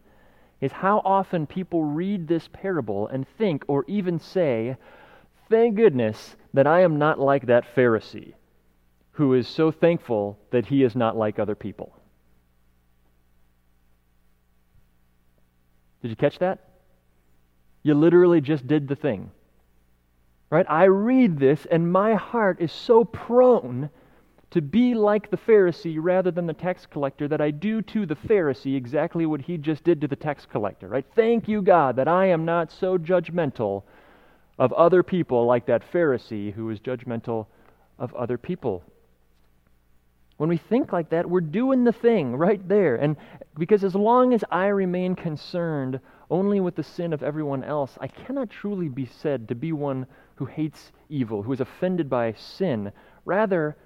is 0.61 0.73
how 0.73 1.00
often 1.04 1.47
people 1.47 1.85
read 1.85 2.28
this 2.28 2.49
parable 2.52 3.08
and 3.08 3.26
think 3.37 3.64
or 3.68 3.85
even 3.88 4.18
say, 4.18 4.76
Thank 5.49 5.76
goodness 5.76 6.37
that 6.52 6.66
I 6.66 6.82
am 6.82 6.99
not 6.99 7.18
like 7.18 7.47
that 7.47 7.75
Pharisee 7.75 8.35
who 9.18 9.35
is 9.35 9.49
so 9.49 9.73
thankful 9.73 10.38
that 10.52 10.66
he 10.66 10.85
is 10.85 10.94
not 10.94 11.16
like 11.16 11.40
other 11.40 11.56
people. 11.56 11.92
Did 16.00 16.11
you 16.11 16.16
catch 16.16 16.38
that? 16.38 16.61
You 17.82 17.94
literally 17.94 18.40
just 18.40 18.68
did 18.68 18.87
the 18.87 18.94
thing. 18.94 19.32
Right? 20.50 20.66
I 20.68 20.85
read 20.85 21.40
this 21.40 21.66
and 21.68 21.90
my 21.90 22.14
heart 22.14 22.61
is 22.61 22.70
so 22.70 23.04
prone 23.04 23.90
to 24.50 24.62
be 24.62 24.95
like 24.95 25.31
the 25.31 25.37
Pharisee 25.37 25.99
rather 26.00 26.31
than 26.31 26.47
the 26.47 26.55
tax 26.55 26.87
collector 26.87 27.28
that 27.28 27.40
I 27.40 27.50
do 27.50 27.83
to 27.83 28.07
the 28.07 28.17
Pharisee 28.17 28.76
exactly 28.76 29.26
what 29.26 29.43
he 29.43 29.59
just 29.59 29.85
did 29.85 30.00
to 30.00 30.09
the 30.09 30.17
tax 30.17 30.47
collector, 30.47 30.88
right? 30.88 31.05
Thank 31.14 31.49
you, 31.49 31.61
God, 31.61 31.97
that 31.97 32.09
I 32.09 32.26
am 32.26 32.45
not 32.45 32.73
so 32.73 32.97
judgmental 32.97 33.83
of 34.59 34.73
other 34.73 35.02
people 35.02 35.45
like 35.45 35.67
that 35.67 35.90
Pharisee 35.93 36.52
who 36.52 36.71
is 36.71 36.81
judgmental 36.81 37.47
of 37.99 38.14
other 38.14 38.38
people. 38.38 38.83
When 40.38 40.49
we 40.49 40.57
think 40.57 40.93
like 40.93 41.11
that, 41.11 41.28
we're 41.28 41.40
doing 41.40 41.85
the 41.85 41.93
thing 41.93 42.37
right 42.37 42.67
there. 42.69 42.95
And 42.95 43.17
because 43.59 43.83
as 43.83 43.95
long 43.95 44.33
as 44.33 44.45
I 44.50 44.69
remain 44.69 45.17
concerned 45.17 46.00
only 46.31 46.61
with 46.61 46.76
the 46.76 46.83
sin 46.83 47.12
of 47.12 47.25
everyone 47.25 47.64
else, 47.64 47.99
I 48.00 48.07
cannot 48.07 48.49
truly 48.49 48.88
be 48.88 49.05
said 49.05 49.49
to 49.49 49.55
be 49.57 49.73
one 49.73 50.07
who 50.37 50.45
hates 50.47 50.93
evil, 51.09 51.43
who 51.43 51.52
is 51.52 51.61
offended 51.61 52.09
by 52.09 52.35
sin. 52.35 52.93
Rather, 53.25 53.76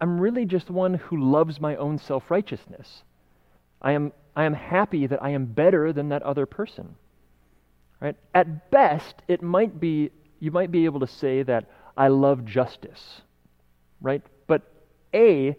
I'm 0.00 0.20
really 0.20 0.44
just 0.44 0.70
one 0.70 0.94
who 0.94 1.16
loves 1.16 1.60
my 1.60 1.76
own 1.76 1.98
self 1.98 2.30
righteousness. 2.30 3.02
I 3.80 3.92
am, 3.92 4.12
I 4.34 4.44
am 4.44 4.54
happy 4.54 5.06
that 5.06 5.22
I 5.22 5.30
am 5.30 5.46
better 5.46 5.92
than 5.92 6.08
that 6.10 6.22
other 6.22 6.46
person. 6.46 6.96
Right? 8.00 8.16
At 8.34 8.70
best, 8.70 9.22
it 9.26 9.42
might 9.42 9.80
be, 9.80 10.10
you 10.38 10.50
might 10.50 10.70
be 10.70 10.84
able 10.84 11.00
to 11.00 11.06
say 11.06 11.42
that 11.44 11.70
I 11.96 12.08
love 12.08 12.44
justice. 12.44 13.22
Right? 14.00 14.22
But 14.46 14.62
A, 15.14 15.56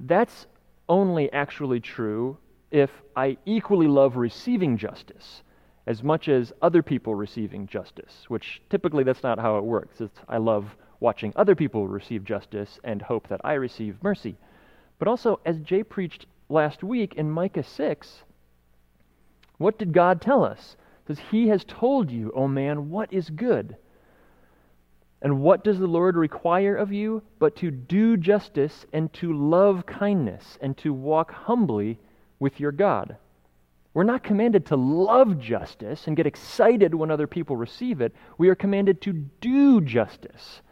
that's 0.00 0.46
only 0.88 1.32
actually 1.32 1.80
true 1.80 2.36
if 2.70 2.90
I 3.16 3.36
equally 3.44 3.88
love 3.88 4.16
receiving 4.16 4.76
justice 4.76 5.42
as 5.86 6.02
much 6.02 6.28
as 6.28 6.52
other 6.62 6.82
people 6.82 7.14
receiving 7.14 7.66
justice, 7.66 8.24
which 8.28 8.62
typically 8.70 9.02
that's 9.04 9.22
not 9.22 9.38
how 9.38 9.58
it 9.58 9.64
works. 9.64 10.00
It's, 10.00 10.20
I 10.28 10.38
love 10.38 10.76
watching 11.02 11.32
other 11.34 11.54
people 11.54 11.88
receive 11.88 12.24
justice 12.24 12.78
and 12.84 13.02
hope 13.02 13.28
that 13.28 13.40
I 13.44 13.54
receive 13.54 14.02
mercy. 14.02 14.36
But 14.98 15.08
also, 15.08 15.40
as 15.44 15.58
Jay 15.58 15.82
preached 15.82 16.26
last 16.48 16.84
week 16.84 17.14
in 17.16 17.30
Micah 17.30 17.64
6, 17.64 18.22
what 19.58 19.78
did 19.78 19.92
God 19.92 20.20
tell 20.20 20.44
us? 20.44 20.76
Says, 21.06 21.18
He 21.30 21.48
has 21.48 21.64
told 21.64 22.10
you, 22.10 22.32
O 22.34 22.46
man, 22.46 22.88
what 22.88 23.12
is 23.12 23.28
good. 23.28 23.76
And 25.20 25.40
what 25.40 25.64
does 25.64 25.78
the 25.78 25.86
Lord 25.86 26.16
require 26.16 26.76
of 26.76 26.92
you? 26.92 27.22
But 27.38 27.56
to 27.56 27.70
do 27.70 28.16
justice 28.16 28.86
and 28.92 29.12
to 29.14 29.32
love 29.32 29.86
kindness 29.86 30.56
and 30.60 30.76
to 30.78 30.92
walk 30.92 31.32
humbly 31.32 31.98
with 32.38 32.60
your 32.60 32.72
God. 32.72 33.16
We're 33.94 34.04
not 34.04 34.22
commanded 34.22 34.66
to 34.66 34.76
love 34.76 35.38
justice 35.38 36.06
and 36.06 36.16
get 36.16 36.26
excited 36.26 36.94
when 36.94 37.10
other 37.10 37.26
people 37.26 37.56
receive 37.56 38.00
it. 38.00 38.14
We 38.38 38.48
are 38.48 38.54
commanded 38.54 39.00
to 39.02 39.12
do 39.12 39.80
justice 39.80 40.62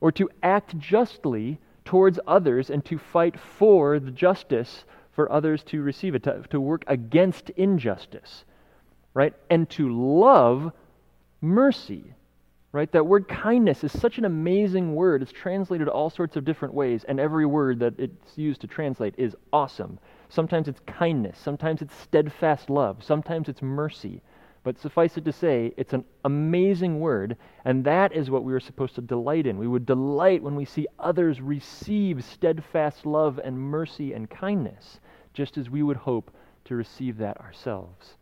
or 0.00 0.12
to 0.12 0.28
act 0.42 0.78
justly 0.78 1.58
towards 1.84 2.18
others 2.26 2.70
and 2.70 2.84
to 2.84 2.98
fight 2.98 3.38
for 3.38 3.98
the 3.98 4.10
justice 4.10 4.84
for 5.12 5.32
others 5.32 5.62
to 5.64 5.82
receive 5.82 6.14
it, 6.14 6.22
to, 6.24 6.42
to 6.50 6.60
work 6.60 6.84
against 6.86 7.50
injustice, 7.50 8.44
right? 9.14 9.32
And 9.48 9.68
to 9.70 9.88
love 9.88 10.72
mercy, 11.40 12.04
right? 12.72 12.92
That 12.92 13.06
word 13.06 13.26
kindness 13.26 13.82
is 13.82 13.98
such 13.98 14.18
an 14.18 14.26
amazing 14.26 14.94
word. 14.94 15.22
It's 15.22 15.32
translated 15.32 15.88
all 15.88 16.10
sorts 16.10 16.36
of 16.36 16.44
different 16.44 16.74
ways, 16.74 17.04
and 17.04 17.18
every 17.18 17.46
word 17.46 17.78
that 17.78 17.98
it's 17.98 18.36
used 18.36 18.60
to 18.60 18.66
translate 18.66 19.14
is 19.16 19.34
awesome. 19.52 19.98
Sometimes 20.28 20.68
it's 20.68 20.80
kindness, 20.86 21.38
sometimes 21.38 21.80
it's 21.80 21.94
steadfast 21.94 22.68
love, 22.68 23.02
sometimes 23.02 23.48
it's 23.48 23.62
mercy. 23.62 24.20
But 24.66 24.80
suffice 24.80 25.16
it 25.16 25.24
to 25.26 25.32
say, 25.32 25.72
it's 25.76 25.92
an 25.92 26.04
amazing 26.24 26.98
word, 26.98 27.36
and 27.64 27.84
that 27.84 28.12
is 28.12 28.32
what 28.32 28.42
we 28.42 28.52
are 28.52 28.58
supposed 28.58 28.96
to 28.96 29.00
delight 29.00 29.46
in. 29.46 29.58
We 29.58 29.68
would 29.68 29.86
delight 29.86 30.42
when 30.42 30.56
we 30.56 30.64
see 30.64 30.88
others 30.98 31.40
receive 31.40 32.24
steadfast 32.24 33.06
love 33.06 33.38
and 33.44 33.56
mercy 33.56 34.12
and 34.12 34.28
kindness, 34.28 34.98
just 35.32 35.56
as 35.56 35.70
we 35.70 35.84
would 35.84 35.98
hope 35.98 36.32
to 36.64 36.74
receive 36.74 37.18
that 37.18 37.40
ourselves. 37.40 38.16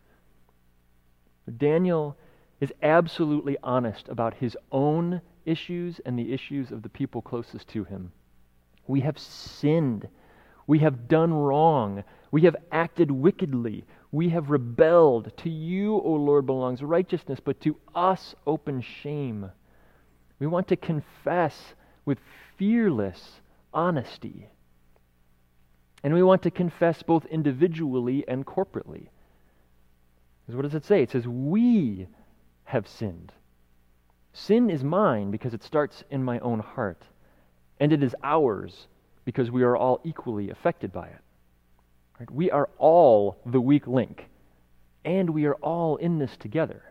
Daniel 1.56 2.14
is 2.60 2.74
absolutely 2.82 3.56
honest 3.62 4.10
about 4.10 4.34
his 4.34 4.54
own 4.70 5.22
issues 5.46 5.98
and 6.04 6.18
the 6.18 6.30
issues 6.30 6.70
of 6.70 6.82
the 6.82 6.90
people 6.90 7.22
closest 7.22 7.68
to 7.68 7.84
him. 7.84 8.12
We 8.86 9.00
have 9.00 9.18
sinned. 9.18 10.08
We 10.66 10.80
have 10.80 11.08
done 11.08 11.32
wrong. 11.32 12.04
We 12.30 12.42
have 12.42 12.56
acted 12.70 13.10
wickedly. 13.10 13.86
We 14.14 14.28
have 14.28 14.50
rebelled. 14.50 15.36
To 15.38 15.50
you, 15.50 15.94
O 15.96 16.12
Lord, 16.12 16.46
belongs 16.46 16.84
righteousness, 16.84 17.40
but 17.44 17.60
to 17.62 17.76
us 17.96 18.36
open 18.46 18.80
shame. 18.80 19.50
We 20.38 20.46
want 20.46 20.68
to 20.68 20.76
confess 20.76 21.74
with 22.04 22.18
fearless 22.56 23.40
honesty. 23.72 24.46
And 26.04 26.14
we 26.14 26.22
want 26.22 26.42
to 26.42 26.52
confess 26.52 27.02
both 27.02 27.26
individually 27.26 28.24
and 28.28 28.46
corporately. 28.46 29.08
Because 30.46 30.54
what 30.54 30.62
does 30.62 30.76
it 30.76 30.84
say? 30.84 31.02
It 31.02 31.10
says, 31.10 31.26
We 31.26 32.06
have 32.66 32.86
sinned. 32.86 33.32
Sin 34.32 34.70
is 34.70 34.84
mine 34.84 35.32
because 35.32 35.54
it 35.54 35.64
starts 35.64 36.04
in 36.08 36.22
my 36.22 36.38
own 36.38 36.60
heart, 36.60 37.02
and 37.80 37.92
it 37.92 38.04
is 38.04 38.14
ours 38.22 38.86
because 39.24 39.50
we 39.50 39.64
are 39.64 39.76
all 39.76 40.00
equally 40.04 40.50
affected 40.50 40.92
by 40.92 41.08
it. 41.08 41.20
Right? 42.24 42.34
We 42.34 42.50
are 42.50 42.70
all 42.78 43.36
the 43.44 43.60
weak 43.60 43.86
link, 43.86 44.28
and 45.04 45.28
we 45.30 45.44
are 45.44 45.56
all 45.56 45.96
in 45.96 46.18
this 46.18 46.36
together. 46.38 46.82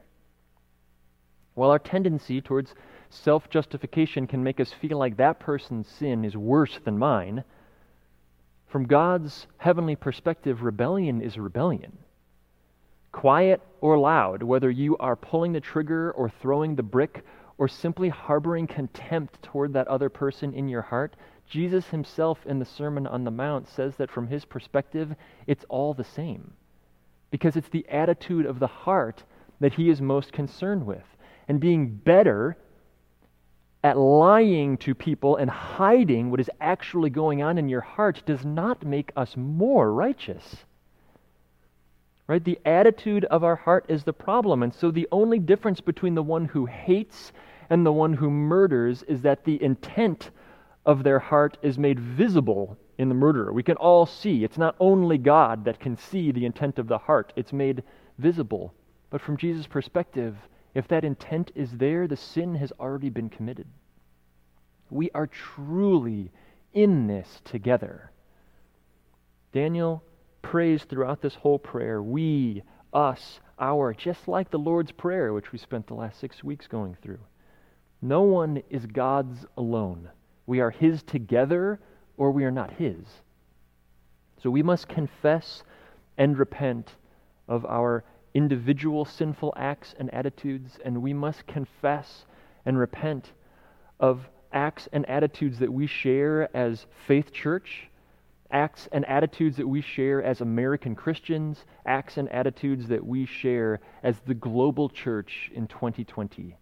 While 1.55 1.71
our 1.71 1.79
tendency 1.79 2.39
towards 2.39 2.75
self 3.09 3.49
justification 3.49 4.27
can 4.27 4.43
make 4.43 4.59
us 4.59 4.71
feel 4.73 4.99
like 4.99 5.17
that 5.17 5.39
person's 5.39 5.87
sin 5.87 6.23
is 6.23 6.37
worse 6.37 6.77
than 6.83 6.99
mine, 6.99 7.43
from 8.67 8.85
God's 8.85 9.47
heavenly 9.57 9.95
perspective, 9.95 10.61
rebellion 10.61 11.19
is 11.21 11.37
rebellion. 11.37 11.97
Quiet 13.11 13.61
or 13.81 13.97
loud, 13.97 14.43
whether 14.43 14.69
you 14.69 14.97
are 14.97 15.15
pulling 15.15 15.53
the 15.53 15.61
trigger 15.61 16.11
or 16.11 16.29
throwing 16.29 16.75
the 16.75 16.83
brick 16.83 17.23
or 17.57 17.67
simply 17.67 18.09
harboring 18.09 18.67
contempt 18.67 19.41
toward 19.41 19.73
that 19.73 19.87
other 19.87 20.09
person 20.09 20.53
in 20.53 20.67
your 20.67 20.81
heart, 20.81 21.15
Jesus 21.49 21.87
himself 21.87 22.45
in 22.45 22.59
the 22.59 22.65
Sermon 22.65 23.05
on 23.05 23.23
the 23.23 23.31
Mount 23.31 23.67
says 23.67 23.95
that 23.97 24.11
from 24.11 24.27
his 24.27 24.45
perspective, 24.45 25.15
it's 25.47 25.65
all 25.69 25.93
the 25.93 26.03
same. 26.03 26.53
Because 27.31 27.55
it's 27.55 27.69
the 27.69 27.85
attitude 27.89 28.45
of 28.45 28.59
the 28.59 28.67
heart 28.67 29.23
that 29.59 29.73
he 29.73 29.89
is 29.89 30.01
most 30.01 30.31
concerned 30.31 30.85
with. 30.85 31.03
And 31.47 31.59
being 31.59 31.95
better 31.95 32.57
at 33.83 33.97
lying 33.97 34.77
to 34.77 34.95
people 34.95 35.35
and 35.35 35.49
hiding 35.49 36.31
what 36.31 36.39
is 36.39 36.49
actually 36.61 37.09
going 37.09 37.43
on 37.43 37.57
in 37.57 37.67
your 37.67 37.81
heart 37.81 38.23
does 38.25 38.45
not 38.45 38.85
make 38.85 39.11
us 39.15 39.35
more 39.35 39.93
righteous. 39.93 40.55
Right? 42.27 42.43
The 42.43 42.59
attitude 42.65 43.25
of 43.25 43.43
our 43.43 43.57
heart 43.57 43.85
is 43.89 44.05
the 44.05 44.13
problem. 44.13 44.63
And 44.63 44.73
so 44.73 44.89
the 44.89 45.07
only 45.11 45.39
difference 45.39 45.81
between 45.81 46.15
the 46.15 46.23
one 46.23 46.45
who 46.45 46.65
hates 46.65 47.33
and 47.69 47.85
the 47.85 47.91
one 47.91 48.13
who 48.13 48.29
murders 48.29 49.03
is 49.03 49.21
that 49.21 49.43
the 49.43 49.61
intent 49.61 50.31
of 50.85 51.03
their 51.03 51.19
heart 51.19 51.57
is 51.61 51.77
made 51.77 51.99
visible 51.99 52.77
in 52.97 53.09
the 53.09 53.15
murderer. 53.15 53.53
We 53.53 53.63
can 53.63 53.77
all 53.77 54.05
see. 54.05 54.43
It's 54.43 54.57
not 54.57 54.75
only 54.79 55.17
God 55.17 55.65
that 55.65 55.79
can 55.79 55.97
see 55.97 56.31
the 56.31 56.45
intent 56.45 56.79
of 56.79 56.87
the 56.87 56.97
heart, 56.97 57.33
it's 57.35 57.53
made 57.53 57.83
visible. 58.17 58.73
But 59.09 59.21
from 59.21 59.37
Jesus' 59.37 59.67
perspective, 59.67 60.35
if 60.73 60.87
that 60.87 61.05
intent 61.05 61.51
is 61.55 61.71
there, 61.71 62.07
the 62.07 62.17
sin 62.17 62.55
has 62.55 62.71
already 62.79 63.09
been 63.09 63.29
committed. 63.29 63.67
We 64.89 65.09
are 65.11 65.27
truly 65.27 66.31
in 66.73 67.07
this 67.07 67.41
together. 67.45 68.11
Daniel 69.51 70.03
prays 70.41 70.83
throughout 70.83 71.21
this 71.21 71.35
whole 71.35 71.59
prayer, 71.59 72.01
we, 72.01 72.63
us, 72.91 73.39
our, 73.59 73.93
just 73.93 74.27
like 74.27 74.49
the 74.49 74.59
Lord's 74.59 74.91
Prayer, 74.91 75.33
which 75.33 75.51
we 75.51 75.57
spent 75.57 75.87
the 75.87 75.93
last 75.93 76.19
six 76.19 76.43
weeks 76.43 76.67
going 76.67 76.97
through. 77.01 77.19
No 78.01 78.23
one 78.23 78.61
is 78.69 78.85
God's 78.85 79.45
alone. 79.55 80.09
We 80.45 80.59
are 80.59 80.71
His 80.71 81.03
together, 81.03 81.79
or 82.17 82.31
we 82.31 82.45
are 82.45 82.51
not 82.51 82.71
His. 82.71 83.05
So 84.41 84.49
we 84.49 84.63
must 84.63 84.87
confess 84.87 85.63
and 86.17 86.37
repent 86.37 86.95
of 87.47 87.65
our 87.65 88.03
individual 88.33 89.05
sinful 89.05 89.53
acts 89.55 89.95
and 89.97 90.13
attitudes, 90.13 90.79
and 90.83 91.01
we 91.01 91.13
must 91.13 91.47
confess 91.47 92.25
and 92.65 92.77
repent 92.77 93.31
of 93.99 94.29
acts 94.51 94.87
and 94.91 95.07
attitudes 95.09 95.59
that 95.59 95.71
we 95.71 95.87
share 95.87 96.55
as 96.55 96.85
Faith 97.07 97.31
Church 97.31 97.89
acts 98.53 98.87
and 98.91 99.03
attitudes 99.05 99.57
that 99.57 99.67
we 99.67 99.81
share 99.81 100.23
as 100.23 100.39
American 100.39 100.95
Christians, 100.95 101.65
acts 101.85 102.17
and 102.17 102.29
attitudes 102.29 102.87
that 102.87 103.03
we 103.03 103.25
share 103.25 103.79
as 104.03 104.19
the 104.27 104.35
global 104.35 104.87
church 104.87 105.51
in 105.53 105.67
2020. 105.67 106.55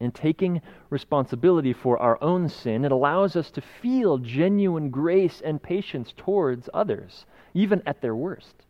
In 0.00 0.12
taking 0.12 0.62
responsibility 0.90 1.72
for 1.72 1.98
our 1.98 2.22
own 2.22 2.48
sin, 2.48 2.84
it 2.84 2.92
allows 2.92 3.34
us 3.34 3.50
to 3.52 3.60
feel 3.60 4.18
genuine 4.18 4.90
grace 4.90 5.40
and 5.40 5.62
patience 5.62 6.14
towards 6.16 6.68
others, 6.72 7.26
even 7.52 7.82
at 7.84 8.00
their 8.00 8.14
worst. 8.14 8.64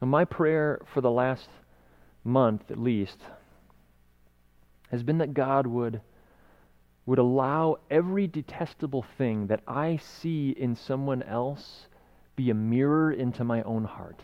Now, 0.00 0.08
my 0.08 0.24
prayer 0.24 0.80
for 0.86 1.02
the 1.02 1.10
last 1.10 1.50
month, 2.24 2.70
at 2.70 2.78
least, 2.78 3.18
has 4.90 5.02
been 5.02 5.18
that 5.18 5.34
God 5.34 5.66
would, 5.66 6.00
would 7.04 7.18
allow 7.18 7.76
every 7.90 8.26
detestable 8.26 9.04
thing 9.18 9.46
that 9.48 9.62
I 9.68 9.98
see 9.98 10.50
in 10.50 10.74
someone 10.74 11.22
else 11.22 11.86
be 12.34 12.48
a 12.48 12.54
mirror 12.54 13.12
into 13.12 13.44
my 13.44 13.62
own 13.62 13.84
heart 13.84 14.22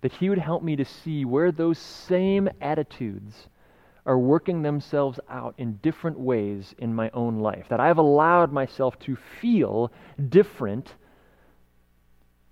that 0.00 0.12
He 0.12 0.28
would 0.28 0.38
help 0.38 0.62
me 0.62 0.76
to 0.76 0.84
see 0.84 1.24
where 1.24 1.52
those 1.52 1.78
same 1.78 2.48
attitudes 2.60 3.48
are 4.06 4.18
working 4.18 4.62
themselves 4.62 5.18
out 5.28 5.54
in 5.58 5.78
different 5.82 6.18
ways 6.18 6.74
in 6.78 6.94
my 6.94 7.10
own 7.10 7.40
life. 7.40 7.66
That 7.68 7.80
I've 7.80 7.98
allowed 7.98 8.52
myself 8.52 8.98
to 9.00 9.16
feel 9.40 9.90
different, 10.28 10.94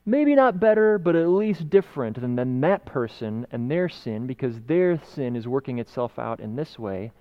maybe 0.05 0.35
not 0.35 0.59
better, 0.59 0.99
but 0.99 1.15
at 1.15 1.29
least 1.29 1.71
different 1.71 2.21
than, 2.21 2.35
than 2.35 2.61
that 2.63 2.85
person 2.85 3.47
and 3.53 3.71
their 3.71 3.89
sin, 3.89 4.27
because 4.27 4.61
their 4.63 5.01
sin 5.05 5.37
is 5.37 5.47
working 5.47 5.79
itself 5.79 6.19
out 6.19 6.41
in 6.41 6.57
this 6.57 6.77
way. 6.79 7.13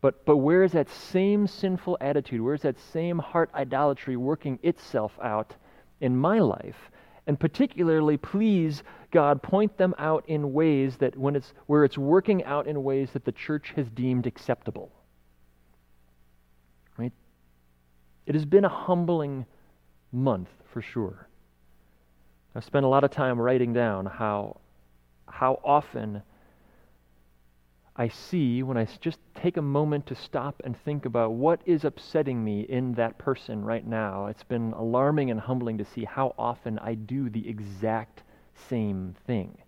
But, 0.00 0.24
but 0.24 0.38
where 0.38 0.62
is 0.62 0.72
that 0.72 0.88
same 0.88 1.46
sinful 1.46 1.98
attitude? 2.00 2.40
Where 2.40 2.54
is 2.54 2.62
that 2.62 2.78
same 2.78 3.18
heart 3.18 3.50
idolatry 3.54 4.16
working 4.16 4.58
itself 4.62 5.12
out 5.22 5.54
in 6.00 6.16
my 6.16 6.38
life? 6.38 6.90
And 7.26 7.38
particularly 7.38 8.16
please 8.16 8.82
God 9.10 9.42
point 9.42 9.76
them 9.78 9.94
out 9.98 10.24
in 10.28 10.52
ways 10.52 10.96
that 10.96 11.16
when 11.16 11.36
it's 11.36 11.52
where 11.66 11.84
it's 11.84 11.96
working 11.96 12.44
out 12.44 12.66
in 12.66 12.82
ways 12.82 13.10
that 13.12 13.24
the 13.24 13.32
church 13.32 13.72
has 13.76 13.88
deemed 13.90 14.26
acceptable. 14.26 14.90
Right? 16.96 17.12
It 18.26 18.34
has 18.34 18.44
been 18.44 18.64
a 18.64 18.68
humbling 18.68 19.46
month 20.12 20.48
for 20.72 20.82
sure. 20.82 21.28
I've 22.54 22.64
spent 22.64 22.84
a 22.84 22.88
lot 22.88 23.04
of 23.04 23.10
time 23.10 23.40
writing 23.40 23.72
down 23.72 24.06
how 24.06 24.60
how 25.26 25.60
often 25.64 26.22
I 27.96 28.08
see 28.08 28.62
when 28.64 28.76
I 28.76 28.88
just 29.00 29.20
take 29.36 29.56
a 29.56 29.62
moment 29.62 30.06
to 30.06 30.16
stop 30.16 30.60
and 30.64 30.76
think 30.76 31.06
about 31.06 31.32
what 31.32 31.60
is 31.64 31.84
upsetting 31.84 32.42
me 32.42 32.62
in 32.62 32.94
that 32.94 33.18
person 33.18 33.64
right 33.64 33.86
now. 33.86 34.26
It's 34.26 34.42
been 34.42 34.72
alarming 34.72 35.30
and 35.30 35.38
humbling 35.38 35.78
to 35.78 35.84
see 35.84 36.04
how 36.04 36.34
often 36.36 36.80
I 36.80 36.94
do 36.94 37.30
the 37.30 37.48
exact 37.48 38.24
same 38.68 39.14
thing. 39.26 39.58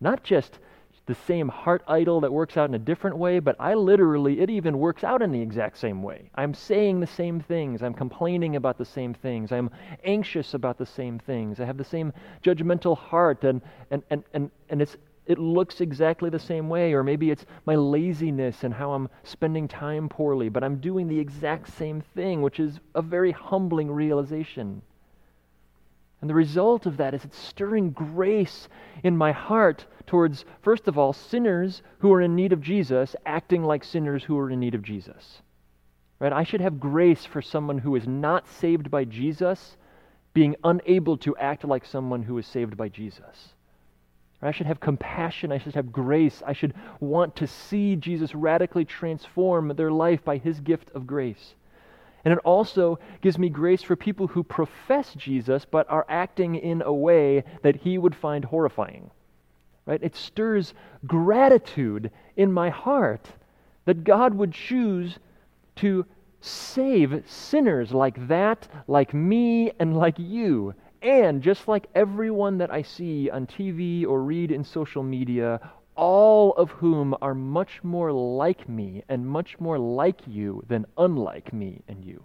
Not 0.00 0.22
just 0.22 0.60
the 1.06 1.14
same 1.16 1.48
heart 1.48 1.82
idol 1.88 2.20
that 2.20 2.32
works 2.32 2.56
out 2.56 2.68
in 2.68 2.76
a 2.76 2.78
different 2.78 3.16
way, 3.16 3.40
but 3.40 3.56
I 3.58 3.74
literally, 3.74 4.38
it 4.38 4.50
even 4.50 4.78
works 4.78 5.02
out 5.02 5.20
in 5.20 5.32
the 5.32 5.40
exact 5.40 5.76
same 5.78 6.04
way. 6.04 6.30
I'm 6.36 6.54
saying 6.54 7.00
the 7.00 7.06
same 7.08 7.40
things. 7.40 7.82
I'm 7.82 7.94
complaining 7.94 8.54
about 8.54 8.78
the 8.78 8.84
same 8.84 9.12
things. 9.12 9.50
I'm 9.50 9.70
anxious 10.04 10.54
about 10.54 10.78
the 10.78 10.86
same 10.86 11.18
things. 11.18 11.58
I 11.58 11.64
have 11.64 11.78
the 11.78 11.84
same 11.84 12.12
judgmental 12.44 12.96
heart, 12.96 13.42
and, 13.42 13.60
and, 13.90 14.04
and, 14.10 14.22
and, 14.32 14.50
and 14.68 14.80
it's 14.80 14.96
it 15.26 15.38
looks 15.38 15.80
exactly 15.80 16.30
the 16.30 16.38
same 16.38 16.68
way, 16.68 16.92
or 16.92 17.02
maybe 17.02 17.30
it's 17.30 17.46
my 17.64 17.74
laziness 17.74 18.64
and 18.64 18.74
how 18.74 18.92
I'm 18.92 19.08
spending 19.22 19.68
time 19.68 20.08
poorly, 20.08 20.48
but 20.48 20.64
I'm 20.64 20.80
doing 20.80 21.06
the 21.06 21.18
exact 21.18 21.68
same 21.68 22.00
thing, 22.00 22.42
which 22.42 22.58
is 22.58 22.80
a 22.94 23.02
very 23.02 23.30
humbling 23.30 23.90
realization. 23.90 24.82
And 26.20 26.30
the 26.30 26.34
result 26.34 26.86
of 26.86 26.96
that 26.98 27.14
is 27.14 27.24
it's 27.24 27.36
stirring 27.36 27.90
grace 27.90 28.68
in 29.02 29.16
my 29.16 29.32
heart 29.32 29.86
towards, 30.06 30.44
first 30.62 30.86
of 30.86 30.96
all, 30.96 31.12
sinners 31.12 31.82
who 31.98 32.12
are 32.12 32.20
in 32.20 32.34
need 32.34 32.52
of 32.52 32.60
Jesus 32.60 33.16
acting 33.26 33.64
like 33.64 33.84
sinners 33.84 34.24
who 34.24 34.38
are 34.38 34.50
in 34.50 34.60
need 34.60 34.74
of 34.74 34.82
Jesus. 34.82 35.42
Right? 36.20 36.32
I 36.32 36.44
should 36.44 36.60
have 36.60 36.78
grace 36.78 37.24
for 37.24 37.42
someone 37.42 37.78
who 37.78 37.96
is 37.96 38.06
not 38.06 38.46
saved 38.46 38.90
by 38.90 39.04
Jesus 39.04 39.76
being 40.32 40.54
unable 40.62 41.16
to 41.18 41.36
act 41.36 41.64
like 41.64 41.84
someone 41.84 42.22
who 42.22 42.38
is 42.38 42.46
saved 42.46 42.76
by 42.76 42.88
Jesus. 42.88 43.54
I 44.42 44.50
should 44.50 44.66
have 44.66 44.80
compassion. 44.80 45.52
I 45.52 45.58
should 45.58 45.74
have 45.74 45.92
grace. 45.92 46.42
I 46.44 46.52
should 46.52 46.74
want 47.00 47.36
to 47.36 47.46
see 47.46 47.96
Jesus 47.96 48.34
radically 48.34 48.84
transform 48.84 49.68
their 49.76 49.92
life 49.92 50.24
by 50.24 50.38
his 50.38 50.60
gift 50.60 50.90
of 50.94 51.06
grace. 51.06 51.54
And 52.24 52.32
it 52.32 52.38
also 52.44 52.98
gives 53.20 53.38
me 53.38 53.48
grace 53.48 53.82
for 53.82 53.96
people 53.96 54.28
who 54.28 54.42
profess 54.42 55.14
Jesus 55.14 55.64
but 55.64 55.88
are 55.90 56.06
acting 56.08 56.54
in 56.54 56.82
a 56.82 56.92
way 56.92 57.44
that 57.62 57.76
he 57.76 57.98
would 57.98 58.14
find 58.14 58.44
horrifying. 58.44 59.10
Right? 59.86 60.02
It 60.02 60.14
stirs 60.14 60.74
gratitude 61.06 62.10
in 62.36 62.52
my 62.52 62.70
heart 62.70 63.28
that 63.84 64.04
God 64.04 64.34
would 64.34 64.52
choose 64.52 65.18
to 65.76 66.06
save 66.40 67.24
sinners 67.26 67.92
like 67.92 68.28
that, 68.28 68.68
like 68.86 69.14
me, 69.14 69.72
and 69.78 69.96
like 69.96 70.18
you, 70.18 70.74
and 71.02 71.42
just 71.42 71.68
like 71.68 71.88
everyone 71.94 72.58
that 72.58 72.72
I 72.72 72.82
see 72.82 73.28
on 73.28 73.46
TV 73.46 74.06
or 74.06 74.22
read 74.22 74.50
in 74.50 74.64
social 74.64 75.02
media, 75.02 75.60
all 75.96 76.52
of 76.54 76.70
whom 76.70 77.14
are 77.20 77.34
much 77.34 77.82
more 77.82 78.12
like 78.12 78.68
me 78.68 79.02
and 79.08 79.26
much 79.26 79.58
more 79.60 79.78
like 79.78 80.20
you 80.26 80.62
than 80.68 80.86
unlike 80.96 81.52
me 81.52 81.82
and 81.88 82.04
you. 82.04 82.24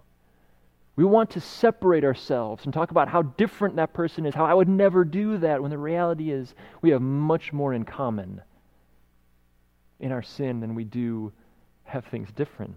We 0.96 1.06
want 1.06 1.32
to 1.32 1.42
separate 1.42 2.04
ourselves 2.04 2.66
and 2.66 2.74
talk 2.74 2.92
about 2.92 3.08
how 3.08 3.22
different 3.22 3.76
that 3.76 3.94
person 3.94 4.26
is, 4.26 4.34
how 4.34 4.46
I 4.46 4.54
would 4.54 4.70
never 4.70 5.04
do 5.06 5.38
that, 5.38 5.62
when 5.62 5.70
the 5.70 5.78
reality 5.78 6.32
is 6.32 6.56
we 6.82 6.92
have 6.92 7.02
much 7.02 7.54
more 7.54 7.74
in 7.74 7.86
common 7.86 8.42
in 10.00 10.12
our 10.12 10.24
sin 10.24 10.60
than 10.60 10.76
we 10.76 10.84
do 10.84 11.32
have 11.84 12.06
things 12.06 12.30
different. 12.32 12.76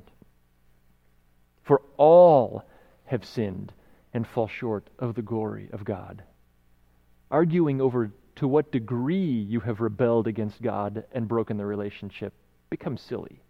For 1.63 1.83
all 1.97 2.65
have 3.07 3.25
sinned 3.25 3.73
and 4.13 4.27
fall 4.27 4.49
short 4.49 4.89
of 4.99 5.15
the 5.15 5.23
glory 5.23 5.69
of 5.73 5.85
God. 5.85 6.23
Arguing 7.31 7.81
over 7.81 8.11
to 8.37 8.49
what 8.49 8.73
degree 8.73 9.47
you 9.49 9.61
have 9.61 9.81
rebelled 9.81 10.27
against 10.27 10.63
God 10.63 11.05
and 11.13 11.29
broken 11.29 11.57
the 11.57 11.67
relationship 11.67 12.33
becomes 12.71 13.03
silly. 13.03 13.43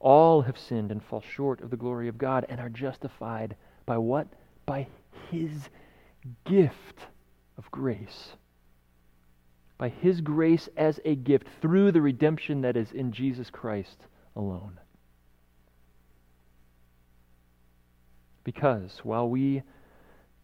All 0.00 0.42
have 0.42 0.58
sinned 0.58 0.90
and 0.90 1.02
fall 1.02 1.20
short 1.20 1.60
of 1.60 1.70
the 1.70 1.76
glory 1.76 2.08
of 2.08 2.18
God 2.18 2.46
and 2.48 2.60
are 2.60 2.68
justified 2.68 3.56
by 3.84 3.98
what? 3.98 4.28
By 4.64 4.86
His 5.30 5.68
gift 6.44 7.00
of 7.56 7.70
grace. 7.70 8.30
By 9.76 9.88
His 9.88 10.20
grace 10.20 10.68
as 10.76 11.00
a 11.04 11.14
gift 11.16 11.46
through 11.60 11.92
the 11.92 12.00
redemption 12.00 12.62
that 12.62 12.76
is 12.76 12.92
in 12.92 13.12
Jesus 13.12 13.50
Christ 13.50 14.06
alone. 14.36 14.78
Because 18.48 19.00
while 19.02 19.28
we 19.28 19.62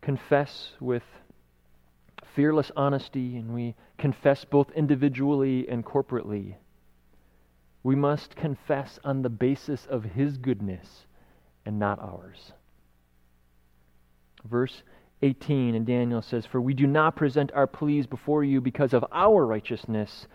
confess 0.02 0.72
with 0.78 1.04
fearless 2.34 2.70
honesty 2.76 3.38
and 3.38 3.54
we 3.54 3.76
confess 3.96 4.44
both 4.44 4.70
individually 4.72 5.66
and 5.70 5.86
corporately, 5.86 6.56
we 7.82 7.94
must 7.94 8.36
confess 8.36 8.98
on 9.04 9.22
the 9.22 9.30
basis 9.30 9.86
of 9.86 10.04
His 10.04 10.36
goodness 10.36 11.06
and 11.64 11.78
not 11.78 11.98
ours. 11.98 12.52
Verse 14.44 14.82
18 15.22 15.74
in 15.74 15.86
Daniel 15.86 16.20
says, 16.20 16.44
For 16.44 16.60
we 16.60 16.74
do 16.74 16.86
not 16.86 17.16
present 17.16 17.52
our 17.54 17.66
pleas 17.66 18.06
before 18.06 18.44
you 18.44 18.60
because 18.60 18.92
of 18.92 19.06
our 19.12 19.46
righteousness, 19.46 20.26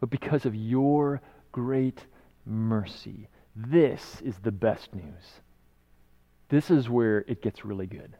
but 0.00 0.08
because 0.08 0.46
of 0.46 0.54
your 0.54 1.20
great 1.52 2.06
mercy. 2.46 3.28
This 3.54 4.22
is 4.22 4.38
the 4.38 4.50
best 4.50 4.94
news. 4.94 5.42
This 6.48 6.70
is 6.70 6.88
where 6.88 7.24
it 7.28 7.42
gets 7.42 7.64
really 7.64 7.86
good. 7.86 8.16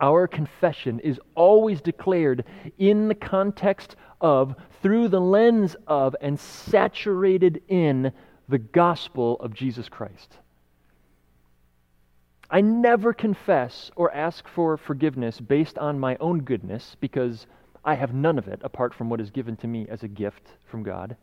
Our 0.00 0.26
confession 0.26 1.00
is 1.00 1.20
always 1.34 1.80
declared 1.80 2.44
in 2.78 3.08
the 3.08 3.14
context 3.14 3.96
of, 4.20 4.54
through 4.80 5.08
the 5.08 5.20
lens 5.20 5.76
of, 5.86 6.14
and 6.20 6.38
saturated 6.38 7.62
in 7.68 8.12
the 8.48 8.58
gospel 8.58 9.36
of 9.40 9.54
Jesus 9.54 9.88
Christ. 9.88 10.38
I 12.50 12.60
never 12.62 13.12
confess 13.12 13.90
or 13.94 14.14
ask 14.14 14.48
for 14.48 14.76
forgiveness 14.78 15.38
based 15.38 15.76
on 15.76 15.98
my 15.98 16.16
own 16.18 16.40
goodness 16.40 16.96
because 16.98 17.46
I 17.84 17.94
have 17.94 18.14
none 18.14 18.38
of 18.38 18.48
it 18.48 18.60
apart 18.64 18.94
from 18.94 19.10
what 19.10 19.20
is 19.20 19.30
given 19.30 19.56
to 19.56 19.66
me 19.66 19.86
as 19.88 20.02
a 20.02 20.08
gift 20.08 20.48
from 20.70 20.82
God. 20.82 21.16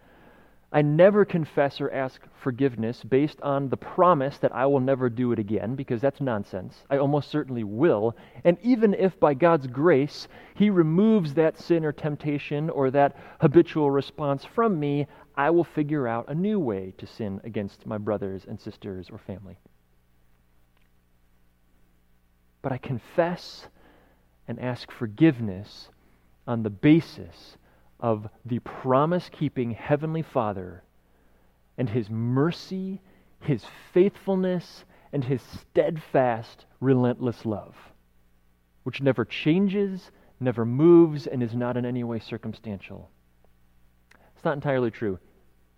I 0.76 0.84
never 0.84 1.26
confess 1.26 1.82
or 1.82 1.90
ask 1.92 2.22
forgiveness 2.44 3.04
based 3.04 3.42
on 3.42 3.70
the 3.70 3.78
promise 3.78 4.38
that 4.40 4.54
I 4.54 4.68
will 4.68 4.82
never 4.82 5.10
do 5.10 5.32
it 5.32 5.40
again, 5.40 5.74
because 5.74 6.02
that's 6.02 6.22
nonsense. 6.22 6.84
I 6.90 6.98
almost 6.98 7.32
certainly 7.32 7.64
will. 7.64 8.16
And 8.44 8.58
even 8.62 8.94
if 8.94 9.20
by 9.20 9.34
God's 9.34 9.66
grace 9.68 10.28
He 10.54 10.70
removes 10.70 11.34
that 11.34 11.58
sin 11.58 11.86
or 11.86 11.94
temptation 11.94 12.70
or 12.70 12.92
that 12.92 13.16
habitual 13.40 13.90
response 13.90 14.46
from 14.46 14.80
me, 14.80 15.08
I 15.36 15.50
will 15.50 15.64
figure 15.64 16.08
out 16.08 16.30
a 16.30 16.36
new 16.36 16.60
way 16.60 16.94
to 16.98 17.08
sin 17.08 17.42
against 17.44 17.88
my 17.88 17.98
brothers 17.98 18.46
and 18.48 18.60
sisters 18.60 19.10
or 19.10 19.18
family. 19.18 19.58
but 22.66 22.72
I 22.72 22.80
confess 22.80 23.68
and 24.48 24.60
ask 24.60 24.90
forgiveness 24.90 25.90
on 26.48 26.64
the 26.64 26.72
basis 26.72 27.58
of 28.06 28.30
the 28.46 28.60
promise 28.60 29.32
keeping 29.32 29.72
Heavenly 29.72 30.22
Father 30.22 30.84
and 31.76 31.90
His 31.90 32.08
mercy, 32.08 33.02
His 33.40 33.66
faithfulness, 33.96 34.86
and 35.12 35.24
His 35.24 35.42
steadfast, 35.42 36.68
relentless 36.80 37.48
love, 37.48 37.74
which 38.84 39.02
never 39.02 39.26
changes, 39.26 40.12
never 40.40 40.66
moves, 40.66 41.26
and 41.26 41.42
is 41.42 41.56
not 41.56 41.78
in 41.78 41.84
any 41.84 42.04
way 42.04 42.20
circumstantial. 42.20 43.10
It's 44.36 44.46
not 44.46 44.54
entirely 44.54 44.92
true. 44.92 45.18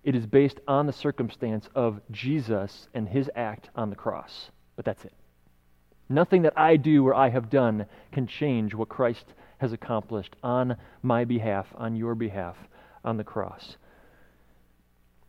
It 0.03 0.13
is 0.13 0.25
based 0.25 0.59
on 0.67 0.85
the 0.85 0.91
circumstance 0.91 1.69
of 1.75 2.01
Jesus 2.11 2.89
and 2.93 3.07
His 3.07 3.31
act 3.37 3.69
on 3.73 3.89
the 3.89 3.95
cross, 3.95 4.51
but 4.75 4.83
that's 4.83 5.05
it. 5.05 5.13
Nothing 6.09 6.41
that 6.41 6.59
I 6.59 6.75
do 6.75 7.07
or 7.07 7.15
I 7.15 7.29
have 7.29 7.49
done 7.49 7.85
can 8.11 8.27
change 8.27 8.73
what 8.73 8.89
Christ 8.89 9.33
has 9.57 9.73
accomplished 9.73 10.35
on 10.43 10.77
my 11.01 11.25
behalf, 11.25 11.67
on 11.75 11.95
your 11.95 12.15
behalf, 12.15 12.57
on 13.03 13.17
the 13.17 13.23
cross. 13.23 13.77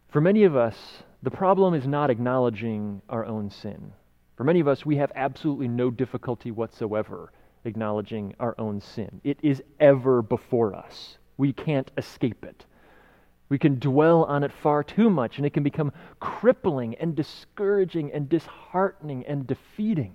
For 0.08 0.20
many 0.20 0.44
of 0.44 0.56
us, 0.56 1.02
the 1.22 1.30
problem 1.30 1.74
is 1.74 1.86
not 1.86 2.10
acknowledging 2.10 3.02
our 3.08 3.24
own 3.24 3.50
sin. 3.50 3.92
For 4.36 4.44
many 4.44 4.60
of 4.60 4.68
us, 4.68 4.86
we 4.86 4.96
have 4.96 5.12
absolutely 5.14 5.68
no 5.68 5.90
difficulty 5.90 6.50
whatsoever 6.50 7.32
acknowledging 7.64 8.34
our 8.40 8.54
own 8.58 8.80
sin. 8.80 9.20
It 9.24 9.38
is 9.42 9.62
ever 9.80 10.22
before 10.22 10.74
us. 10.74 11.18
We 11.36 11.52
can't 11.52 11.90
escape 11.96 12.44
it. 12.44 12.64
We 13.48 13.58
can 13.58 13.78
dwell 13.78 14.24
on 14.24 14.44
it 14.44 14.52
far 14.52 14.82
too 14.82 15.08
much, 15.08 15.38
and 15.38 15.46
it 15.46 15.54
can 15.54 15.62
become 15.62 15.92
crippling 16.20 16.94
and 16.96 17.14
discouraging 17.14 18.12
and 18.12 18.28
disheartening 18.28 19.24
and 19.26 19.46
defeating. 19.46 20.14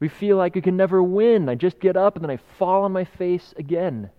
We 0.00 0.08
feel 0.08 0.36
like 0.36 0.54
we 0.54 0.60
can 0.60 0.76
never 0.76 1.02
win. 1.02 1.48
I 1.48 1.54
just 1.54 1.80
get 1.80 1.96
up 1.96 2.16
and 2.16 2.24
then 2.24 2.30
I 2.30 2.38
fall 2.58 2.84
on 2.84 2.92
my 2.92 3.04
face 3.04 3.52
again. 3.56 4.10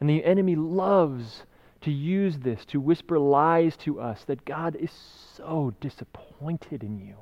And 0.00 0.08
the 0.08 0.24
enemy 0.24 0.56
loves 0.56 1.44
to 1.82 1.90
use 1.90 2.38
this 2.38 2.64
to 2.66 2.80
whisper 2.80 3.18
lies 3.18 3.76
to 3.78 4.00
us 4.00 4.24
that 4.24 4.44
God 4.44 4.76
is 4.76 4.90
so 5.36 5.72
disappointed 5.80 6.82
in 6.82 6.98
you. 6.98 7.16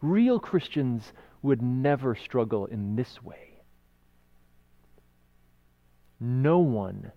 Real 0.00 0.38
Christians 0.38 1.12
would 1.42 1.62
never 1.62 2.14
struggle 2.14 2.66
in 2.66 2.96
this 2.96 3.22
way. 3.22 3.62
No 6.20 6.58
one 6.58 7.12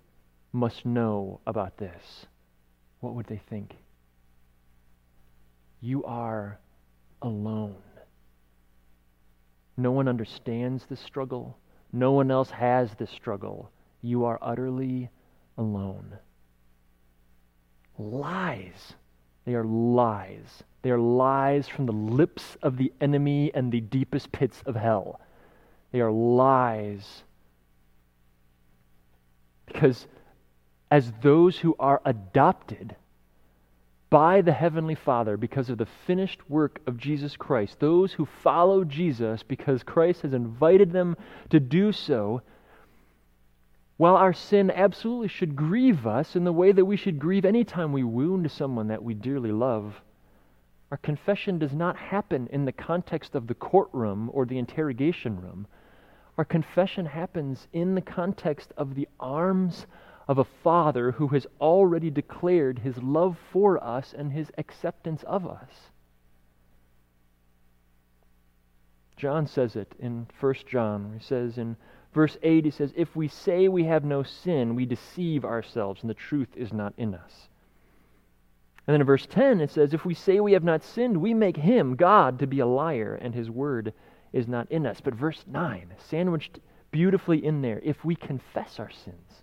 must 0.53 0.85
know 0.85 1.41
about 1.47 1.77
this. 1.77 2.25
What 2.99 3.15
would 3.15 3.25
they 3.27 3.41
think? 3.49 3.75
You 5.79 6.03
are 6.03 6.59
alone. 7.21 7.75
No 9.77 9.91
one 9.91 10.07
understands 10.07 10.85
this 10.85 10.99
struggle. 10.99 11.57
No 11.91 12.11
one 12.11 12.31
else 12.31 12.51
has 12.51 12.93
this 12.95 13.09
struggle. 13.09 13.71
You 14.01 14.25
are 14.25 14.39
utterly 14.41 15.09
alone. 15.57 16.17
Lies. 17.97 18.93
They 19.45 19.55
are 19.55 19.63
lies. 19.63 20.63
They 20.81 20.91
are 20.91 20.99
lies 20.99 21.67
from 21.67 21.85
the 21.85 21.91
lips 21.91 22.57
of 22.61 22.77
the 22.77 22.91
enemy 23.01 23.51
and 23.53 23.71
the 23.71 23.81
deepest 23.81 24.31
pits 24.31 24.61
of 24.65 24.75
hell. 24.75 25.19
They 25.91 26.01
are 26.01 26.11
lies. 26.11 27.23
Because 29.65 30.07
as 30.89 31.11
those 31.21 31.57
who 31.57 31.75
are 31.79 32.01
adopted 32.05 32.95
by 34.11 34.41
the 34.41 34.51
Heavenly 34.51 34.93
Father 34.93 35.37
because 35.37 35.69
of 35.69 35.77
the 35.77 35.87
finished 36.05 36.47
work 36.49 36.81
of 36.85 36.97
Jesus 36.97 37.37
Christ. 37.37 37.79
Those 37.79 38.11
who 38.11 38.25
follow 38.25 38.83
Jesus 38.83 39.41
because 39.41 39.81
Christ 39.81 40.21
has 40.23 40.33
invited 40.33 40.91
them 40.91 41.15
to 41.49 41.61
do 41.61 41.93
so, 41.93 42.41
while 43.95 44.17
our 44.17 44.33
sin 44.33 44.69
absolutely 44.69 45.29
should 45.29 45.55
grieve 45.55 46.05
us 46.05 46.35
in 46.35 46.43
the 46.43 46.51
way 46.51 46.73
that 46.73 46.85
we 46.85 46.97
should 46.97 47.19
grieve 47.19 47.45
any 47.45 47.63
time 47.63 47.93
we 47.93 48.03
wound 48.03 48.51
someone 48.51 48.89
that 48.89 49.01
we 49.01 49.13
dearly 49.13 49.51
love, 49.51 50.01
our 50.91 50.97
confession 50.97 51.57
does 51.57 51.73
not 51.73 51.95
happen 51.95 52.47
in 52.51 52.65
the 52.65 52.73
context 52.73 53.33
of 53.33 53.47
the 53.47 53.55
courtroom 53.55 54.29
or 54.33 54.45
the 54.45 54.57
interrogation 54.57 55.39
room. 55.39 55.65
Our 56.37 56.43
confession 56.43 57.05
happens 57.05 57.69
in 57.71 57.95
the 57.95 58.01
context 58.01 58.73
of 58.75 58.95
the 58.95 59.07
arms 59.21 59.87
of 60.27 60.37
a 60.37 60.43
Father 60.63 61.11
who 61.11 61.27
has 61.29 61.47
already 61.59 62.09
declared 62.09 62.79
his 62.79 62.97
love 62.97 63.37
for 63.51 63.83
us 63.83 64.13
and 64.17 64.31
his 64.31 64.51
acceptance 64.57 65.23
of 65.23 65.45
us. 65.45 65.91
John 69.17 69.45
says 69.45 69.75
it 69.75 69.93
in 69.99 70.27
1 70.39 70.55
John. 70.67 71.13
He 71.19 71.23
says 71.23 71.57
in 71.57 71.77
verse 72.13 72.37
8, 72.41 72.65
he 72.65 72.71
says, 72.71 72.91
If 72.95 73.15
we 73.15 73.27
say 73.27 73.67
we 73.67 73.83
have 73.83 74.03
no 74.03 74.23
sin, 74.23 74.75
we 74.75 74.85
deceive 74.85 75.45
ourselves, 75.45 76.01
and 76.01 76.09
the 76.09 76.15
truth 76.15 76.49
is 76.55 76.73
not 76.73 76.93
in 76.97 77.13
us. 77.13 77.47
And 78.87 78.95
then 78.95 79.01
in 79.01 79.07
verse 79.07 79.27
10, 79.27 79.61
it 79.61 79.69
says, 79.69 79.93
If 79.93 80.05
we 80.05 80.15
say 80.15 80.39
we 80.39 80.53
have 80.53 80.63
not 80.63 80.83
sinned, 80.83 81.17
we 81.17 81.35
make 81.35 81.57
him, 81.57 81.95
God, 81.95 82.39
to 82.39 82.47
be 82.47 82.59
a 82.61 82.65
liar, 82.65 83.13
and 83.21 83.35
his 83.35 83.49
word 83.49 83.93
is 84.33 84.47
not 84.47 84.71
in 84.71 84.87
us. 84.87 84.99
But 85.01 85.13
verse 85.13 85.43
9, 85.47 85.93
sandwiched 85.97 86.59
beautifully 86.89 87.45
in 87.45 87.61
there, 87.61 87.79
if 87.83 88.03
we 88.03 88.15
confess 88.15 88.79
our 88.79 88.89
sins, 88.89 89.40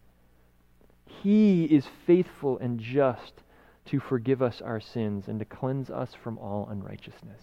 he 1.09 1.65
is 1.65 1.87
faithful 2.07 2.59
and 2.59 2.79
just 2.79 3.43
to 3.87 3.99
forgive 3.99 4.43
us 4.43 4.61
our 4.61 4.81
sins 4.81 5.29
and 5.29 5.39
to 5.39 5.45
cleanse 5.45 5.91
us 5.91 6.15
from 6.23 6.39
all 6.39 6.69
unrighteousness. 6.71 7.43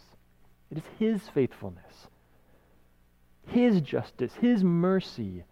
It 0.70 0.78
is 0.78 0.84
His 1.00 1.30
faithfulness, 1.30 2.08
His 3.48 3.82
justice, 3.82 4.34
His 4.36 4.64
mercy 4.64 5.44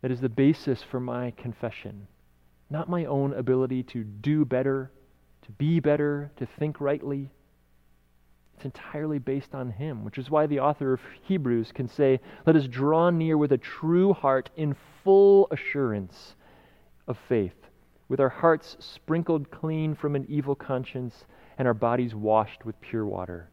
that 0.00 0.10
is 0.10 0.20
the 0.20 0.28
basis 0.28 0.82
for 0.82 1.00
my 1.00 1.32
confession, 1.32 2.06
not 2.70 2.88
my 2.88 3.04
own 3.06 3.32
ability 3.34 3.82
to 3.84 4.04
do 4.04 4.44
better, 4.44 4.90
to 5.42 5.52
be 5.52 5.80
better, 5.80 6.30
to 6.36 6.46
think 6.58 6.80
rightly. 6.80 7.30
It's 8.54 8.64
entirely 8.64 9.18
based 9.18 9.54
on 9.54 9.70
Him, 9.70 10.04
which 10.04 10.18
is 10.18 10.30
why 10.30 10.46
the 10.46 10.60
author 10.60 10.92
of 10.92 11.00
Hebrews 11.22 11.72
can 11.72 11.88
say, 11.88 12.20
Let 12.46 12.54
us 12.54 12.68
draw 12.68 13.10
near 13.10 13.36
with 13.36 13.50
a 13.50 13.58
true 13.58 14.12
heart 14.12 14.50
in 14.56 14.76
full 15.02 15.48
assurance 15.50 16.36
of 17.06 17.18
faith, 17.28 17.68
with 18.08 18.20
our 18.20 18.28
hearts 18.28 18.76
sprinkled 18.80 19.50
clean 19.50 19.94
from 19.94 20.14
an 20.16 20.26
evil 20.28 20.54
conscience 20.54 21.24
and 21.58 21.68
our 21.68 21.74
bodies 21.74 22.14
washed 22.14 22.64
with 22.64 22.80
pure 22.80 23.06
water. 23.06 23.48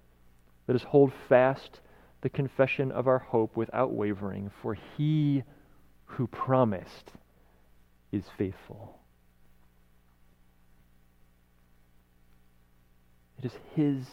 Let 0.68 0.76
us 0.76 0.84
hold 0.84 1.12
fast 1.28 1.82
the 2.22 2.30
confession 2.30 2.92
of 2.92 3.08
our 3.08 3.20
hope 3.20 3.56
without 3.56 3.94
wavering, 3.94 4.52
for 4.62 4.76
he 4.98 5.44
who 6.06 6.28
promised 6.28 7.12
is 8.12 8.26
faithful. 8.38 9.00
It 13.40 13.46
is 13.46 13.54
his 13.76 14.06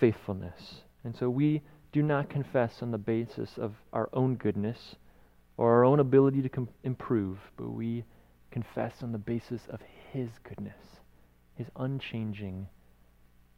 faithfulness. 0.00 0.82
And 1.04 1.14
so 1.14 1.30
we 1.30 1.62
do 1.92 2.02
not 2.02 2.28
confess 2.28 2.82
on 2.82 2.90
the 2.90 2.98
basis 2.98 3.58
of 3.58 3.74
our 3.92 4.08
own 4.12 4.34
goodness 4.34 4.96
or 5.56 5.72
our 5.72 5.84
own 5.84 6.00
ability 6.00 6.42
to 6.42 6.48
com- 6.48 6.68
improve, 6.82 7.38
but 7.56 7.70
we 7.70 8.04
confess 8.50 9.02
on 9.02 9.12
the 9.12 9.18
basis 9.18 9.62
of 9.68 9.80
His 10.12 10.28
goodness, 10.42 11.00
His 11.54 11.68
unchanging, 11.76 12.68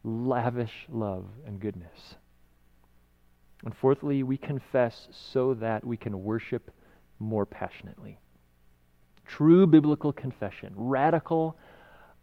lavish 0.03 0.87
love 0.89 1.27
and 1.47 1.61
goodness. 1.61 2.17
And 3.65 3.77
fourthly, 3.77 4.23
we 4.23 4.39
confess 4.39 5.09
so 5.11 5.55
that 5.55 5.87
we 5.87 5.97
can 5.97 6.25
worship 6.25 6.71
more 7.19 7.45
passionately. 7.45 8.19
True 9.27 9.67
biblical 9.67 10.13
confession, 10.13 10.73
radical, 10.75 11.57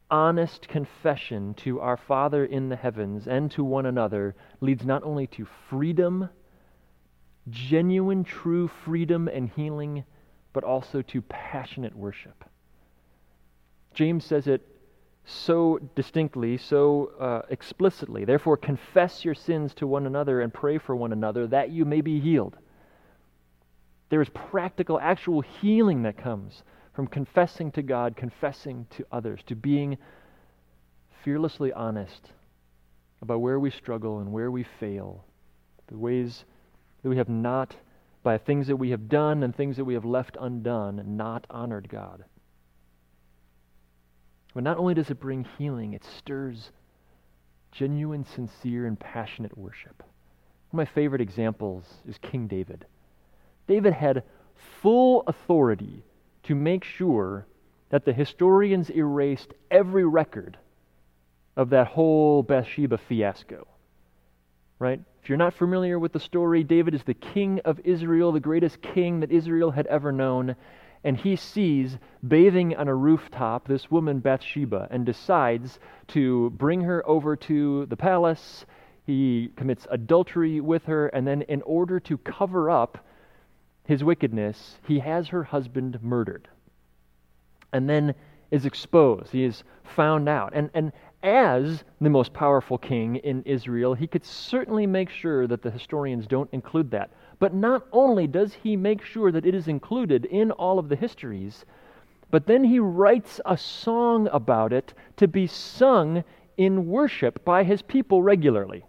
honest 0.10 0.68
confession 0.68 1.54
to 1.54 1.80
our 1.80 1.98
Father 1.98 2.46
in 2.46 2.70
the 2.70 2.76
heavens 2.76 3.28
and 3.28 3.52
to 3.52 3.64
one 3.64 3.86
another 3.86 4.36
leads 4.62 4.86
not 4.86 5.04
only 5.04 5.28
to 5.28 5.48
freedom, 5.70 6.30
genuine, 7.50 8.24
true 8.24 8.70
freedom 8.84 9.28
and 9.28 9.50
healing, 9.50 10.04
but 10.54 10.64
also 10.64 11.02
to 11.02 11.22
passionate 11.22 11.96
worship. 11.96 12.44
James 13.98 14.24
says 14.24 14.46
it 14.46 14.62
so 15.26 15.80
distinctly, 15.96 16.56
so 16.56 17.14
uh, 17.20 17.42
explicitly. 17.50 18.26
Therefore, 18.26 18.56
confess 18.56 19.26
your 19.26 19.34
sins 19.34 19.74
to 19.74 19.88
one 19.88 20.06
another 20.06 20.40
and 20.40 20.54
pray 20.54 20.78
for 20.78 20.96
one 20.96 21.12
another 21.12 21.48
that 21.48 21.72
you 21.72 21.84
may 21.84 22.02
be 22.02 22.20
healed. 22.20 22.58
There 24.10 24.22
is 24.22 24.30
practical, 24.30 25.00
actual 25.00 25.42
healing 25.42 26.04
that 26.04 26.16
comes 26.16 26.62
from 26.94 27.08
confessing 27.08 27.72
to 27.72 27.82
God, 27.82 28.16
confessing 28.16 28.86
to 28.92 29.06
others, 29.12 29.40
to 29.48 29.56
being 29.56 29.98
fearlessly 31.24 31.74
honest 31.74 32.34
about 33.24 33.42
where 33.42 33.60
we 33.60 33.72
struggle 33.72 34.20
and 34.20 34.32
where 34.32 34.52
we 34.52 34.64
fail, 34.80 35.26
the 35.88 35.98
ways 35.98 36.46
that 37.02 37.10
we 37.10 37.18
have 37.18 37.30
not, 37.30 37.76
by 38.22 38.38
things 38.38 38.68
that 38.68 38.76
we 38.76 38.92
have 38.92 39.10
done 39.10 39.42
and 39.42 39.56
things 39.56 39.76
that 39.76 39.86
we 39.86 39.96
have 39.96 40.06
left 40.06 40.38
undone, 40.40 41.02
not 41.18 41.48
honored 41.50 41.90
God. 41.90 42.26
But 44.58 44.64
not 44.64 44.80
only 44.80 44.96
does 44.96 45.12
it 45.12 45.20
bring 45.20 45.46
healing, 45.60 45.94
it 45.94 46.04
stirs 46.04 46.72
genuine, 47.72 48.26
sincere, 48.26 48.88
and 48.88 49.00
passionate 49.00 49.56
worship. 49.56 50.02
One 50.72 50.82
of 50.82 50.88
my 50.88 50.94
favorite 50.96 51.22
examples 51.22 51.84
is 52.10 52.18
King 52.18 52.48
David. 52.48 52.88
David 53.68 53.94
had 53.94 54.24
full 54.82 55.24
authority 55.28 56.04
to 56.42 56.56
make 56.56 56.84
sure 56.84 57.46
that 57.90 58.04
the 58.04 58.14
historians 58.14 58.90
erased 58.90 59.54
every 59.70 60.08
record 60.08 60.58
of 61.56 61.70
that 61.70 61.86
whole 61.86 62.42
Bathsheba 62.42 62.98
fiasco. 62.98 63.68
Right? 64.80 65.00
If 65.22 65.30
you're 65.30 65.38
not 65.38 65.54
familiar 65.54 66.00
with 66.00 66.14
the 66.14 66.20
story, 66.20 66.64
David 66.64 66.96
is 66.96 67.04
the 67.04 67.14
king 67.14 67.62
of 67.64 67.80
Israel, 67.84 68.32
the 68.32 68.40
greatest 68.40 68.82
king 68.82 69.20
that 69.20 69.32
Israel 69.32 69.70
had 69.70 69.86
ever 69.86 70.12
known, 70.12 70.56
and 71.04 71.18
he 71.18 71.36
sees 71.36 71.98
bathing 72.28 72.76
on 72.76 72.88
a 72.88 72.96
rooftop 72.96 73.68
this 73.68 73.90
woman 73.92 74.20
Bathsheba 74.20 74.88
and 74.92 75.06
decides 75.06 75.80
to 76.10 76.50
bring 76.52 76.82
her 76.82 77.08
over 77.08 77.36
to 77.36 77.86
the 77.86 77.98
palace. 77.98 78.66
He 79.06 79.52
commits 79.56 79.88
adultery 79.90 80.60
with 80.60 80.86
her, 80.86 81.08
and 81.08 81.26
then, 81.26 81.44
in 81.44 81.62
order 81.62 82.00
to 82.02 82.18
cover 82.18 82.70
up 82.70 83.06
his 83.86 84.04
wickedness, 84.04 84.80
he 84.86 85.00
has 85.00 85.30
her 85.30 85.44
husband 85.44 86.00
murdered. 86.02 86.50
And 87.72 87.90
then 87.90 88.16
is 88.52 88.66
exposed. 88.66 89.32
He 89.32 89.44
is 89.44 89.64
found 89.84 90.30
out. 90.30 90.54
And, 90.54 90.70
and 90.74 90.92
as 91.24 91.84
the 92.00 92.10
most 92.10 92.34
powerful 92.34 92.78
king 92.78 93.18
in 93.18 93.44
Israel, 93.44 93.94
he 93.94 94.08
could 94.08 94.26
certainly 94.26 94.88
make 94.88 95.10
sure 95.10 95.48
that 95.48 95.62
the 95.62 95.72
historians 95.72 96.28
don't 96.28 96.50
include 96.54 96.92
that. 96.92 97.12
But 97.40 97.54
not 97.54 97.86
only 97.92 98.28
does 98.28 98.54
he 98.54 98.76
make 98.76 99.04
sure 99.04 99.32
that 99.32 99.46
it 99.46 99.54
is 99.54 99.68
included 99.68 100.26
in 100.26 100.52
all 100.52 100.80
of 100.80 100.90
the 100.90 100.96
histories, 100.96 101.66
but 102.32 102.48
then 102.48 102.64
he 102.64 102.80
writes 102.80 103.40
a 103.46 103.58
song 103.58 104.28
about 104.32 104.74
it 104.74 104.94
to 105.18 105.28
be 105.28 105.48
sung 105.48 106.24
in 106.58 106.88
worship 106.88 107.46
by 107.46 107.64
his 107.64 107.82
people 107.82 108.24
regularly. 108.24 108.84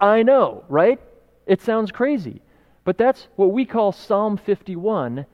I 0.00 0.22
know, 0.22 0.64
right? 0.68 1.00
It 1.46 1.62
sounds 1.62 1.90
crazy. 1.92 2.42
But 2.84 2.98
that's 2.98 3.28
what 3.36 3.52
we 3.52 3.64
call 3.64 3.92
Psalm 3.92 4.36
51 4.36 5.24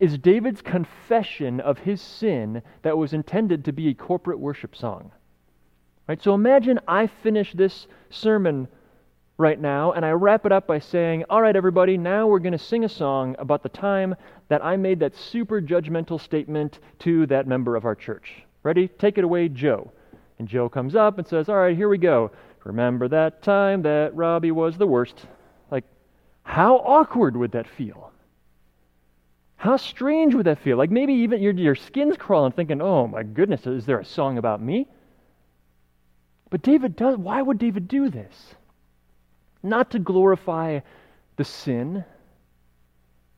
is 0.00 0.18
David's 0.18 0.62
confession 0.62 1.60
of 1.60 1.78
his 1.78 2.00
sin 2.00 2.62
that 2.82 2.96
was 2.96 3.12
intended 3.12 3.64
to 3.66 3.72
be 3.72 3.88
a 3.88 3.94
corporate 3.94 4.40
worship 4.40 4.74
song. 4.74 5.12
Right? 6.08 6.20
So 6.20 6.34
imagine 6.34 6.80
I 6.88 7.06
finish 7.06 7.52
this 7.52 7.86
sermon 8.08 8.66
right 9.40 9.58
now 9.58 9.92
and 9.92 10.04
I 10.04 10.10
wrap 10.10 10.46
it 10.46 10.52
up 10.52 10.66
by 10.66 10.78
saying, 10.78 11.24
All 11.28 11.42
right, 11.42 11.56
everybody, 11.56 11.96
now 11.96 12.26
we're 12.26 12.38
going 12.38 12.52
to 12.52 12.58
sing 12.58 12.84
a 12.84 12.88
song 12.88 13.34
about 13.38 13.62
the 13.62 13.68
time 13.68 14.14
that 14.48 14.64
I 14.64 14.76
made 14.76 15.00
that 15.00 15.16
super 15.16 15.60
judgmental 15.60 16.20
statement 16.20 16.78
to 17.00 17.26
that 17.26 17.48
member 17.48 17.74
of 17.74 17.84
our 17.84 17.94
church. 17.94 18.42
Ready? 18.62 18.86
Take 18.86 19.18
it 19.18 19.24
away, 19.24 19.48
Joe. 19.48 19.90
And 20.38 20.46
Joe 20.46 20.68
comes 20.68 20.94
up 20.94 21.18
and 21.18 21.26
says, 21.26 21.48
All 21.48 21.56
right, 21.56 21.76
here 21.76 21.88
we 21.88 21.98
go. 21.98 22.30
Remember 22.64 23.08
that 23.08 23.42
time 23.42 23.82
that 23.82 24.14
Robbie 24.14 24.52
was 24.52 24.76
the 24.76 24.86
worst. 24.86 25.26
Like, 25.70 25.84
how 26.42 26.76
awkward 26.76 27.36
would 27.36 27.52
that 27.52 27.66
feel? 27.66 28.12
How 29.56 29.76
strange 29.76 30.34
would 30.34 30.46
that 30.46 30.58
feel? 30.60 30.76
Like 30.76 30.90
maybe 30.90 31.12
even 31.12 31.42
your, 31.42 31.52
your 31.52 31.74
skin's 31.74 32.16
crawling 32.16 32.52
thinking, 32.52 32.80
oh 32.80 33.06
my 33.06 33.22
goodness, 33.22 33.66
is 33.66 33.84
there 33.84 33.98
a 33.98 34.04
song 34.04 34.38
about 34.38 34.62
me? 34.62 34.86
But 36.48 36.62
David 36.62 36.96
does, 36.96 37.16
why 37.16 37.42
would 37.42 37.58
David 37.58 37.86
do 37.86 38.08
this? 38.08 38.54
Not 39.62 39.90
to 39.90 39.98
glorify 39.98 40.80
the 41.36 41.44
sin, 41.44 42.04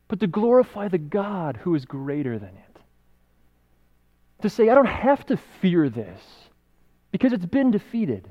but 0.09 0.21
to 0.21 0.27
glorify 0.27 0.89
the 0.89 0.99
God 0.99 1.57
who 1.57 1.75
is 1.75 1.85
greater 1.85 2.39
than 2.39 2.51
it. 2.51 2.79
To 4.43 4.51
say, 4.51 4.69
I 4.69 4.75
don't 4.75 4.87
have 4.87 5.25
to 5.27 5.37
fear 5.37 5.89
this 5.89 6.21
because 7.13 7.33
it's 7.33 7.47
been 7.47 7.71
defeated, 7.71 8.29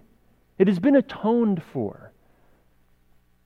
it 0.57 0.67
has 0.67 0.79
been 0.79 0.95
atoned 0.95 1.63
for. 1.71 2.11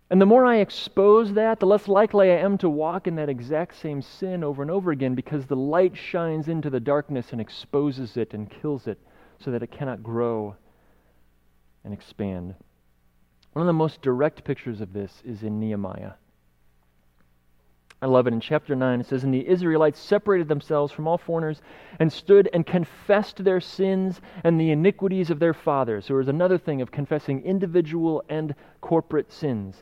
And 0.10 0.22
the 0.22 0.26
more 0.26 0.46
I 0.46 0.58
expose 0.58 1.34
that, 1.34 1.60
the 1.60 1.66
less 1.66 1.88
likely 1.88 2.32
I 2.32 2.38
am 2.38 2.58
to 2.60 2.70
walk 2.70 3.08
in 3.08 3.16
that 3.16 3.30
exact 3.30 3.76
same 3.76 4.02
sin 4.02 4.44
over 4.44 4.62
and 4.62 4.70
over 4.70 4.92
again 4.92 5.16
because 5.16 5.46
the 5.48 5.56
light 5.56 5.98
shines 5.98 6.48
into 6.48 6.70
the 6.70 6.80
darkness 6.80 7.32
and 7.32 7.42
exposes 7.42 8.16
it 8.16 8.34
and 8.34 8.50
kills 8.50 8.88
it 8.88 9.00
so 9.40 9.50
that 9.52 9.64
it 9.64 9.72
cannot 9.72 10.04
grow 10.04 10.56
and 11.84 11.94
expand. 11.94 12.54
One 13.56 13.62
of 13.62 13.68
the 13.68 13.74
most 13.74 14.02
direct 14.02 14.44
pictures 14.44 14.82
of 14.82 14.92
this 14.92 15.22
is 15.24 15.42
in 15.42 15.62
Nehemiah. 15.62 16.12
I 18.02 18.06
love 18.08 18.28
it. 18.28 18.34
In 18.34 18.42
chapter 18.42 18.76
9, 18.76 19.00
it 19.00 19.06
says, 19.06 19.24
And 19.24 19.34
the 19.34 19.48
Israelites 19.48 19.98
separated 19.98 20.50
themselves 20.50 20.92
from 20.92 21.08
all 21.08 21.18
foreigners 21.18 21.62
and 21.98 22.12
stood 22.12 22.50
and 22.52 22.66
confessed 22.66 23.42
their 23.42 23.62
sins 23.62 24.20
and 24.44 24.60
the 24.60 24.72
iniquities 24.72 25.30
of 25.30 25.40
their 25.40 25.54
fathers. 25.54 26.04
So 26.04 26.08
there 26.10 26.18
was 26.18 26.28
another 26.28 26.58
thing 26.58 26.82
of 26.82 26.92
confessing 26.92 27.44
individual 27.46 28.26
and 28.28 28.54
corporate 28.82 29.32
sins. 29.32 29.82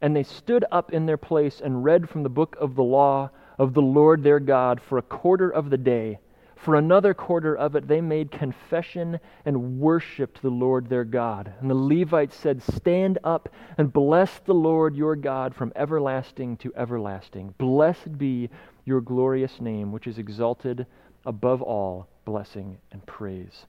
And 0.00 0.14
they 0.14 0.22
stood 0.22 0.64
up 0.70 0.92
in 0.92 1.06
their 1.06 1.16
place 1.16 1.60
and 1.60 1.82
read 1.82 2.08
from 2.08 2.22
the 2.22 2.28
book 2.28 2.56
of 2.60 2.76
the 2.76 2.84
law 2.84 3.30
of 3.58 3.74
the 3.74 3.82
Lord 3.82 4.22
their 4.22 4.38
God 4.38 4.80
for 4.80 4.96
a 4.96 5.02
quarter 5.02 5.50
of 5.50 5.70
the 5.70 5.76
day. 5.76 6.20
For 6.64 6.74
another 6.74 7.14
quarter 7.14 7.56
of 7.56 7.76
it, 7.76 7.86
they 7.86 8.00
made 8.00 8.32
confession 8.32 9.20
and 9.44 9.78
worshiped 9.78 10.42
the 10.42 10.50
Lord 10.50 10.88
their 10.88 11.04
God. 11.04 11.52
And 11.60 11.70
the 11.70 11.74
Levites 11.74 12.36
said, 12.36 12.62
Stand 12.62 13.18
up 13.22 13.48
and 13.76 13.92
bless 13.92 14.40
the 14.40 14.54
Lord 14.54 14.96
your 14.96 15.14
God 15.14 15.54
from 15.54 15.72
everlasting 15.76 16.56
to 16.58 16.74
everlasting. 16.74 17.54
Blessed 17.58 18.18
be 18.18 18.50
your 18.84 19.00
glorious 19.00 19.60
name, 19.60 19.92
which 19.92 20.08
is 20.08 20.18
exalted 20.18 20.84
above 21.24 21.62
all 21.62 22.08
blessing 22.24 22.78
and 22.90 23.06
praise. 23.06 23.66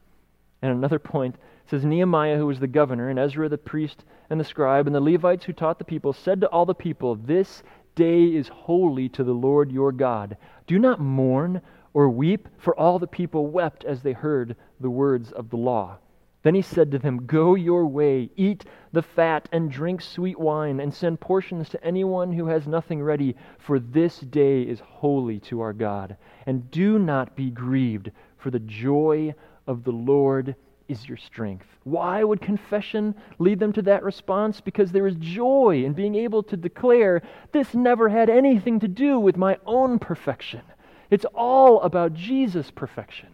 And 0.61 0.71
another 0.71 0.99
point 0.99 1.35
says 1.67 1.85
Nehemiah, 1.85 2.37
who 2.37 2.47
was 2.47 2.59
the 2.59 2.67
governor, 2.67 3.09
and 3.09 3.19
Ezra 3.19 3.47
the 3.49 3.57
priest 3.57 4.03
and 4.31 4.39
the 4.39 4.43
scribe, 4.43 4.87
and 4.87 4.95
the 4.95 4.99
Levites 4.99 5.45
who 5.45 5.53
taught 5.53 5.77
the 5.77 5.85
people, 5.85 6.11
said 6.11 6.41
to 6.41 6.47
all 6.47 6.65
the 6.65 6.73
people, 6.73 7.15
This 7.15 7.61
day 7.95 8.23
is 8.23 8.47
holy 8.47 9.09
to 9.09 9.23
the 9.23 9.33
Lord 9.33 9.71
your 9.71 9.91
God. 9.91 10.37
Do 10.67 10.79
not 10.79 10.99
mourn 10.99 11.61
or 11.99 12.09
weep, 12.09 12.47
for 12.57 12.73
all 12.79 12.97
the 12.97 13.05
people 13.05 13.47
wept 13.47 13.83
as 13.83 14.01
they 14.01 14.13
heard 14.13 14.55
the 14.79 14.89
words 14.89 15.33
of 15.33 15.49
the 15.49 15.57
law. 15.57 15.97
Then 16.43 16.55
he 16.55 16.61
said 16.61 16.91
to 16.91 16.97
them, 16.97 17.25
Go 17.25 17.55
your 17.55 17.85
way, 17.87 18.29
eat 18.37 18.63
the 18.93 19.01
fat, 19.01 19.49
and 19.51 19.69
drink 19.69 19.99
sweet 19.99 20.39
wine, 20.39 20.79
and 20.79 20.93
send 20.93 21.19
portions 21.19 21.67
to 21.67 21.83
anyone 21.83 22.31
who 22.31 22.45
has 22.45 22.65
nothing 22.65 23.03
ready, 23.03 23.35
for 23.57 23.81
this 23.81 24.17
day 24.21 24.61
is 24.61 24.79
holy 24.79 25.41
to 25.41 25.59
our 25.59 25.73
God. 25.73 26.15
And 26.45 26.71
do 26.71 26.99
not 26.99 27.35
be 27.35 27.49
grieved, 27.49 28.11
for 28.37 28.49
the 28.49 28.59
joy 28.59 29.35
of 29.67 29.83
the 29.83 29.91
Lord 29.91 30.55
is 30.87 31.05
your 31.05 31.17
strength. 31.17 31.67
Why 31.83 32.23
would 32.23 32.39
confession 32.39 33.13
lead 33.39 33.59
them 33.59 33.73
to 33.73 33.81
that 33.81 34.03
response? 34.03 34.61
Because 34.61 34.93
there 34.93 35.05
is 35.05 35.15
joy 35.15 35.83
in 35.83 35.91
being 35.91 36.15
able 36.15 36.43
to 36.43 36.55
declare, 36.55 37.23
this 37.51 37.73
never 37.75 38.07
had 38.07 38.29
anything 38.29 38.79
to 38.79 38.87
do 38.87 39.19
with 39.19 39.35
my 39.35 39.57
own 39.65 39.99
perfection. 39.99 40.61
It's 41.09 41.25
all 41.33 41.81
about 41.81 42.13
Jesus' 42.13 42.71
perfection. 42.71 43.29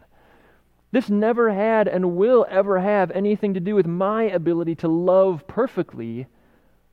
This 0.92 1.10
never 1.10 1.54
had 1.54 1.88
and 1.88 2.16
will 2.16 2.46
ever 2.50 2.80
have 2.80 3.12
anything 3.12 3.54
to 3.54 3.60
do 3.60 3.76
with 3.76 3.86
my 3.86 4.24
ability 4.24 4.76
to 4.76 4.88
love 4.88 5.46
perfectly, 5.48 6.28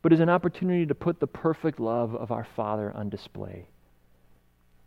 but 0.02 0.12
is 0.12 0.20
an 0.20 0.28
opportunity 0.28 0.86
to 0.86 0.94
put 0.94 1.20
the 1.20 1.26
perfect 1.26 1.78
love 1.78 2.14
of 2.14 2.32
our 2.32 2.44
Father 2.44 2.92
on 2.96 3.08
display. 3.08 3.68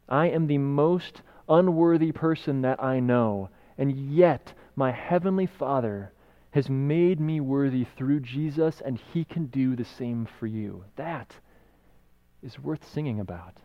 I 0.09 0.27
am 0.27 0.47
the 0.47 0.57
most 0.57 1.21
unworthy 1.47 2.11
person 2.11 2.61
that 2.63 2.83
I 2.83 2.99
know, 2.99 3.49
and 3.77 4.13
yet 4.13 4.53
my 4.75 4.91
heavenly 4.91 5.45
Father 5.45 6.11
has 6.51 6.69
made 6.69 7.19
me 7.19 7.39
worthy 7.39 7.85
through 7.97 8.19
Jesus, 8.19 8.81
and 8.81 8.99
he 9.13 9.23
can 9.23 9.45
do 9.45 9.75
the 9.75 9.85
same 9.85 10.27
for 10.39 10.47
you. 10.47 10.83
That 10.95 11.35
is 12.43 12.59
worth 12.59 12.89
singing 12.89 13.19
about. 13.19 13.57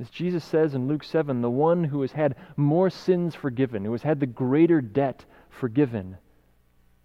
As 0.00 0.10
Jesus 0.10 0.44
says 0.44 0.74
in 0.74 0.88
Luke 0.88 1.04
7, 1.04 1.40
the 1.40 1.50
one 1.50 1.84
who 1.84 2.00
has 2.00 2.12
had 2.12 2.34
more 2.56 2.90
sins 2.90 3.34
forgiven, 3.34 3.84
who 3.84 3.92
has 3.92 4.02
had 4.02 4.18
the 4.18 4.26
greater 4.26 4.80
debt 4.80 5.24
forgiven, 5.50 6.16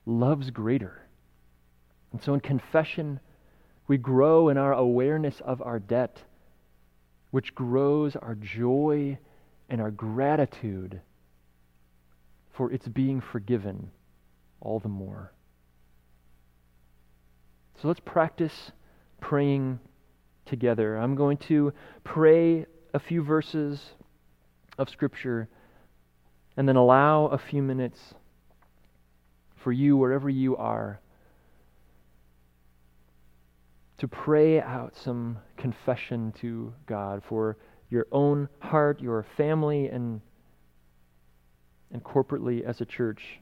loves 0.05 0.49
greater. 0.49 1.01
And 2.11 2.21
so 2.23 2.33
in 2.33 2.39
confession, 2.39 3.19
we 3.87 3.97
grow 3.97 4.49
in 4.49 4.57
our 4.57 4.73
awareness 4.73 5.39
of 5.41 5.61
our 5.61 5.79
debt, 5.79 6.23
which 7.29 7.53
grows 7.53 8.15
our 8.15 8.35
joy 8.35 9.19
and 9.69 9.79
our 9.79 9.91
gratitude 9.91 11.01
for 12.51 12.71
its 12.71 12.87
being 12.87 13.21
forgiven 13.21 13.91
all 14.61 14.79
the 14.79 14.89
more. 14.89 15.31
So 17.81 17.87
let's 17.87 17.99
practice 17.99 18.71
praying 19.21 19.79
together. 20.45 20.97
I'm 20.97 21.15
going 21.15 21.37
to 21.37 21.71
pray 22.03 22.65
a 22.93 22.99
few 22.99 23.23
verses 23.23 23.81
of 24.77 24.89
Scripture 24.89 25.47
and 26.57 26.67
then 26.67 26.75
allow 26.75 27.25
a 27.27 27.37
few 27.37 27.61
minutes 27.61 28.13
for 29.55 29.71
you, 29.71 29.97
wherever 29.97 30.29
you 30.29 30.55
are, 30.57 30.99
to 33.97 34.07
pray 34.07 34.61
out 34.61 34.95
some 34.95 35.37
confession 35.57 36.33
to 36.39 36.73
God 36.85 37.21
for 37.27 37.57
your 37.89 38.07
own 38.11 38.47
heart, 38.59 39.01
your 39.01 39.25
family, 39.35 39.87
and 39.87 40.21
and 41.91 42.03
corporately 42.03 42.63
as 42.63 42.81
a 42.81 42.85
church. 42.85 43.39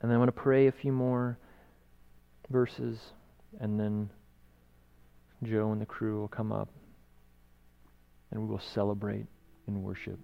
And 0.00 0.10
then 0.10 0.16
I 0.16 0.18
want 0.18 0.28
to 0.28 0.32
pray 0.32 0.66
a 0.66 0.72
few 0.72 0.92
more 0.92 1.38
verses, 2.50 2.98
and 3.60 3.78
then 3.78 4.10
Joe 5.42 5.72
and 5.72 5.80
the 5.80 5.86
crew 5.86 6.20
will 6.20 6.28
come 6.28 6.52
up 6.52 6.68
and 8.34 8.42
we 8.42 8.48
will 8.48 8.60
celebrate 8.74 9.26
in 9.66 9.82
worship. 9.82 10.18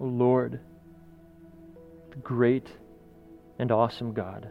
O 0.00 0.04
Lord, 0.04 0.60
the 2.10 2.16
great 2.16 2.68
and 3.58 3.70
awesome 3.70 4.14
God, 4.14 4.48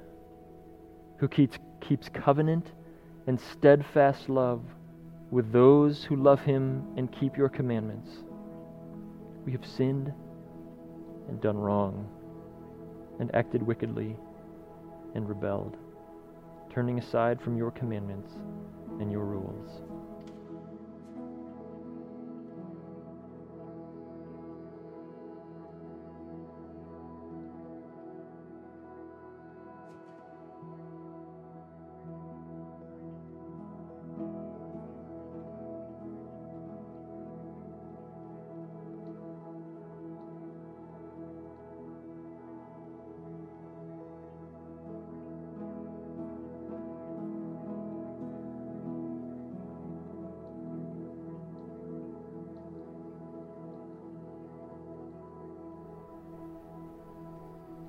who 1.17 1.27
keeps, 1.27 1.57
keeps 1.81 2.07
covenant 2.09 2.67
and 3.25 3.39
steadfast 3.39 4.29
love 4.29 4.61
with 5.31 5.51
those 5.51 6.03
who 6.03 6.15
love 6.15 6.41
him 6.41 6.85
and 6.97 7.11
keep 7.11 7.35
your 7.35 7.49
commandments. 7.49 8.09
We 9.45 9.51
have 9.53 9.65
sinned 9.65 10.13
and 11.27 11.41
done 11.41 11.57
wrong 11.57 12.07
and 13.19 13.33
acted 13.35 13.63
wickedly 13.63 14.15
and 15.15 15.27
rebelled, 15.27 15.77
turning 16.73 16.99
aside 16.99 17.41
from 17.41 17.57
your 17.57 17.71
commandments 17.71 18.33
and 18.99 19.11
your 19.11 19.25
rules. 19.25 19.88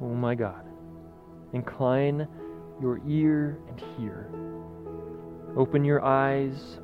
Oh 0.01 0.15
my 0.15 0.35
God, 0.35 0.65
incline 1.53 2.27
your 2.81 3.01
ear 3.07 3.59
and 3.69 3.81
hear. 3.97 4.31
Open 5.57 5.85
your 5.85 6.05
eyes 6.05 6.79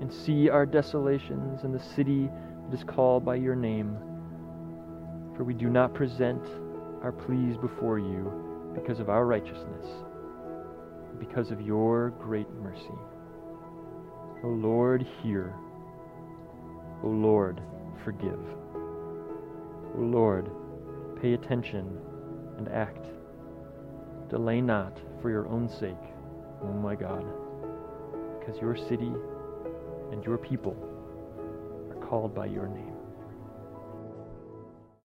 and 0.00 0.12
see 0.12 0.48
our 0.48 0.64
desolations 0.64 1.64
in 1.64 1.72
the 1.72 1.82
city 1.94 2.30
that 2.70 2.76
is 2.78 2.84
called 2.84 3.24
by 3.24 3.34
your 3.34 3.54
name. 3.54 3.96
For 5.36 5.44
we 5.44 5.54
do 5.54 5.68
not 5.68 5.94
present 5.94 6.42
our 7.02 7.12
pleas 7.12 7.56
before 7.56 7.98
you 7.98 8.70
because 8.74 9.00
of 9.00 9.08
our 9.08 9.26
righteousness, 9.26 9.86
because 11.18 11.50
of 11.50 11.60
your 11.60 12.10
great 12.10 12.48
mercy. 12.62 12.98
O 14.44 14.48
Lord, 14.48 15.06
hear. 15.22 15.54
O 17.04 17.08
Lord, 17.08 17.60
forgive. 18.04 18.40
O 18.74 20.00
Lord, 20.00 20.50
pay 21.20 21.34
attention 21.34 21.98
and 22.66 22.74
act. 22.74 23.06
Delay 24.28 24.60
not 24.60 24.98
for 25.20 25.30
your 25.30 25.48
own 25.48 25.68
sake, 25.68 25.96
O 26.62 26.68
oh 26.68 26.72
my 26.72 26.94
God, 26.94 27.24
because 28.38 28.60
your 28.60 28.76
city 28.76 29.12
and 30.12 30.24
your 30.24 30.38
people 30.38 30.76
are 31.90 32.06
called 32.06 32.34
by 32.34 32.46
your 32.46 32.68
name. 32.68 32.91